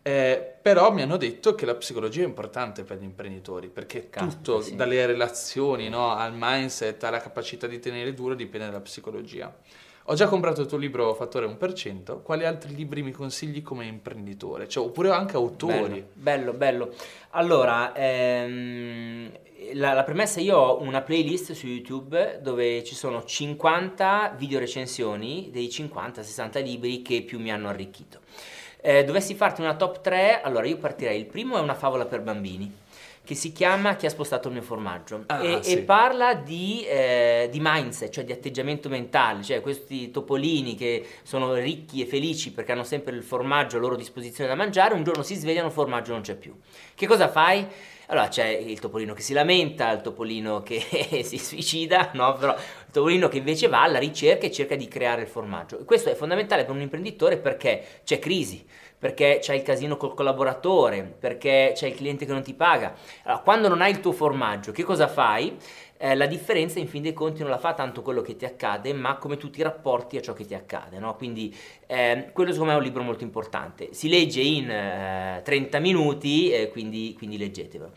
[0.02, 4.34] eh, però mi hanno detto che la psicologia è importante per gli imprenditori, perché Caspita,
[4.34, 4.74] tutto, sì.
[4.74, 9.54] dalle relazioni no, al mindset, alla capacità di tenere duro, dipende dalla psicologia.
[10.06, 14.66] Ho già comprato il tuo libro Fattore 1%, quali altri libri mi consigli come imprenditore?
[14.66, 16.04] Cioè, oppure anche autori?
[16.12, 16.52] Bello, bello.
[16.52, 16.94] bello.
[17.30, 19.30] Allora, ehm,
[19.74, 25.48] la, la, premessa, io ho una playlist su YouTube dove ci sono 50 video recensioni
[25.50, 28.20] dei 50-60 libri che più mi hanno arricchito.
[28.80, 31.18] Eh, dovessi farti una top 3, allora io partirei.
[31.18, 32.80] Il primo è una favola per bambini
[33.24, 35.74] che si chiama Chi ha spostato il mio formaggio ah, e, sì.
[35.74, 41.54] e, parla di, eh, di, mindset, cioè di atteggiamento mentale, cioè questi topolini che sono
[41.54, 45.22] ricchi e felici perché hanno sempre il formaggio a loro disposizione da mangiare, un giorno
[45.22, 46.52] si svegliano, il formaggio non c'è più.
[46.94, 47.64] Che cosa fai?
[48.12, 50.80] Allora c'è il topolino che si lamenta, il topolino che
[51.24, 52.34] si suicida, no?
[52.34, 55.82] Però il topolino che invece va alla ricerca e cerca di creare il formaggio.
[55.86, 58.66] Questo è fondamentale per un imprenditore perché c'è crisi,
[58.98, 62.94] perché c'è il casino col collaboratore, perché c'è il cliente che non ti paga.
[63.22, 65.56] Allora, quando non hai il tuo formaggio, che cosa fai?
[66.04, 68.92] Eh, la differenza in fin dei conti non la fa tanto quello che ti accade,
[68.92, 71.14] ma come tu ti rapporti a ciò che ti accade, no?
[71.14, 71.54] Quindi
[71.86, 73.92] eh, quello secondo me è un libro molto importante.
[73.92, 77.92] Si legge in eh, 30 minuti, eh, quindi, quindi leggetevelo.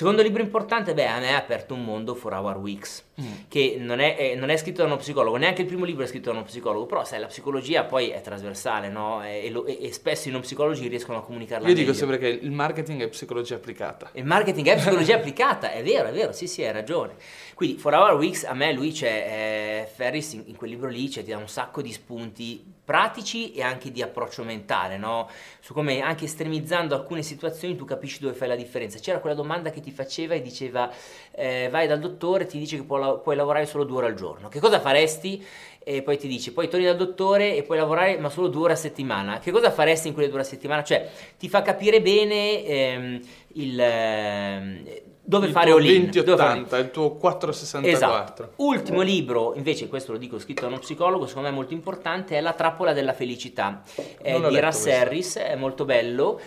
[0.00, 3.32] Secondo libro importante, beh, a me ha aperto un mondo for our weeks, mm.
[3.48, 6.06] che non è, è, non è, scritto da uno psicologo, neanche il primo libro è
[6.06, 9.22] scritto da uno psicologo, però sai, la psicologia poi è trasversale, no?
[9.22, 11.84] E, lo, e, e spesso i non psicologi riescono a comunicarla Io meglio.
[11.84, 14.08] dico sempre che il marketing è psicologia applicata.
[14.14, 17.16] Il marketing è psicologia applicata, è vero, è vero, sì, sì, hai ragione.
[17.52, 21.10] Quindi, for our weeks, a me lui c'è, eh, Ferris in, in, quel libro lì,
[21.10, 25.30] cioè, ti dà un sacco di spunti pratici e anche di approccio mentale, no?
[25.60, 28.98] Su come anche estremizzando alcune situazioni tu capisci dove fai la differenza.
[28.98, 30.90] C'era quella domanda che ti faceva e diceva
[31.30, 34.48] eh, vai dal dottore, ti dice che può, puoi lavorare solo due ore al giorno.
[34.48, 35.46] Che cosa faresti?
[35.78, 38.72] E poi ti dice, poi torni dal dottore e puoi lavorare ma solo due ore
[38.72, 39.38] a settimana.
[39.38, 40.82] Che cosa faresti in quelle due ore a settimana?
[40.82, 43.20] Cioè, ti fa capire bene ehm,
[43.52, 43.80] il...
[43.80, 47.88] Eh, dove il fare all-in 2080, il tuo 464.
[47.88, 48.52] Esatto.
[48.56, 52.36] Ultimo libro, invece questo lo dico scritto da uno psicologo, secondo me è molto importante,
[52.36, 53.84] è La trappola della felicità,
[54.20, 56.40] è di Russ Harris, è molto bello.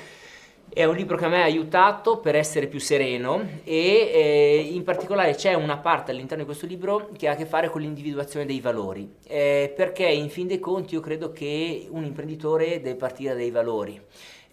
[0.67, 4.83] È un libro che a me ha aiutato per essere più sereno e eh, in
[4.83, 8.45] particolare c'è una parte all'interno di questo libro che ha a che fare con l'individuazione
[8.45, 13.35] dei valori, eh, perché in fin dei conti io credo che un imprenditore deve partire
[13.35, 14.01] dai valori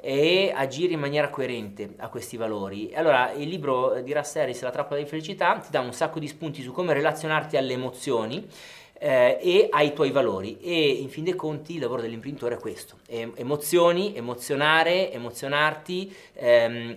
[0.01, 2.93] e agire in maniera coerente a questi valori.
[2.95, 6.27] Allora, il libro di Russ Harris, La trappola di felicità, ti dà un sacco di
[6.27, 8.49] spunti su come relazionarti alle emozioni
[8.99, 12.99] eh, e ai tuoi valori e in fin dei conti il lavoro dell'imprenditore è questo,
[13.07, 16.97] emozioni, emozionare, emozionarti, ehm,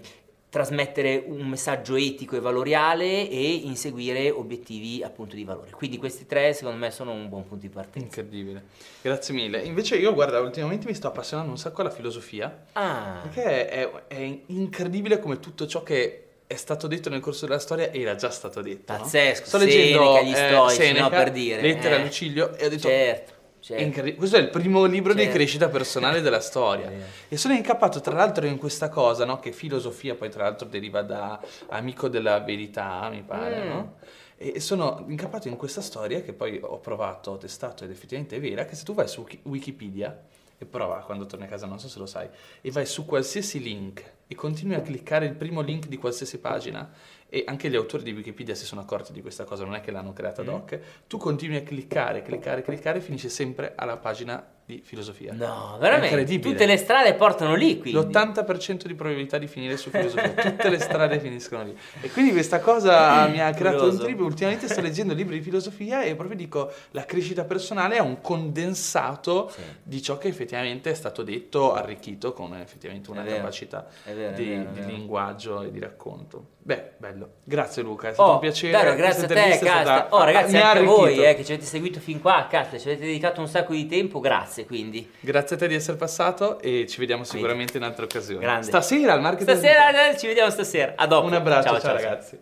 [0.53, 5.71] trasmettere un messaggio etico e valoriale e inseguire obiettivi appunto di valore.
[5.71, 8.19] Quindi questi tre secondo me sono un buon punto di partenza.
[8.19, 8.65] Incredibile.
[9.01, 9.63] Grazie mille.
[9.63, 12.65] Invece io guarda, ultimamente mi sto appassionando un sacco alla filosofia.
[12.73, 13.21] Ah.
[13.23, 17.91] Perché è, è incredibile come tutto ciò che è stato detto nel corso della storia
[17.91, 18.93] era già stato detto.
[18.93, 19.39] Pazzesco.
[19.41, 19.47] No?
[19.47, 21.61] Sto leggendo Seneca, gli stoici, eh, Seneca, no, per dire.
[21.63, 21.99] Lettera eh.
[21.99, 23.32] a Lucilio e ho detto Certo.
[23.63, 23.81] Certo.
[23.81, 25.25] Incredi- questo è il primo libro Certo.
[25.29, 26.91] di crescita personale della storia.
[27.29, 29.39] E sono incappato tra l'altro in questa cosa, no?
[29.39, 31.39] Che filosofia poi tra l'altro deriva da
[31.69, 33.67] amico della verità, mi pare, Mm.
[33.69, 33.95] no?
[34.35, 38.41] E sono incappato in questa storia che poi ho provato, ho testato ed effettivamente è
[38.41, 40.21] vera, che se tu vai su Wiki- Wikipedia
[40.57, 42.27] e prova quando torni a casa, non so se lo sai,
[42.59, 46.91] e vai su qualsiasi link e continui a cliccare il primo link di qualsiasi pagina,
[47.33, 49.89] e anche gli autori di Wikipedia si sono accorti di questa cosa, non è che
[49.89, 50.53] l'hanno creata ad Mm.
[50.53, 55.33] hoc, tu continui a cliccare, cliccare, cliccare e finisce sempre alla pagina di filosofia.
[55.33, 56.39] No, veramente.
[56.39, 57.99] Tutte le strade portano lì, quindi.
[57.99, 61.77] L'80% di probabilità di finire su filosofia, tutte le strade finiscono lì.
[62.01, 64.19] E quindi questa cosa mi ha creato un trip.
[64.21, 69.49] Ultimamente sto leggendo libri di filosofia e proprio dico la crescita personale è un condensato
[69.49, 69.61] Sì.
[69.83, 73.37] di ciò che effettivamente è stato detto, arricchito con effettivamente una vero.
[73.37, 76.51] capacità vero, di, vero, di linguaggio e di racconto.
[76.65, 77.31] Beh, bello.
[77.43, 78.71] Grazie Luca, è stato Oh, un piacere.
[78.71, 79.65] Dario, grazie a te, casta.
[79.81, 82.79] stata- Oh, ragazzi, mi anche a voi eh, che ci avete seguito fin qua, cazzo,
[82.79, 85.09] ci avete dedicato un sacco di tempo, grazie quindi.
[85.19, 88.41] Grazie a te di essere passato e ci vediamo sicuramente in altre occasioni.
[88.41, 88.67] Grande.
[88.67, 89.57] Stasera al marketing.
[89.57, 90.93] Stasera, ci vediamo stasera.
[90.95, 91.27] A dopo.
[91.27, 91.93] Un abbraccio, ciao, ciao.
[91.93, 92.39] ragazzi.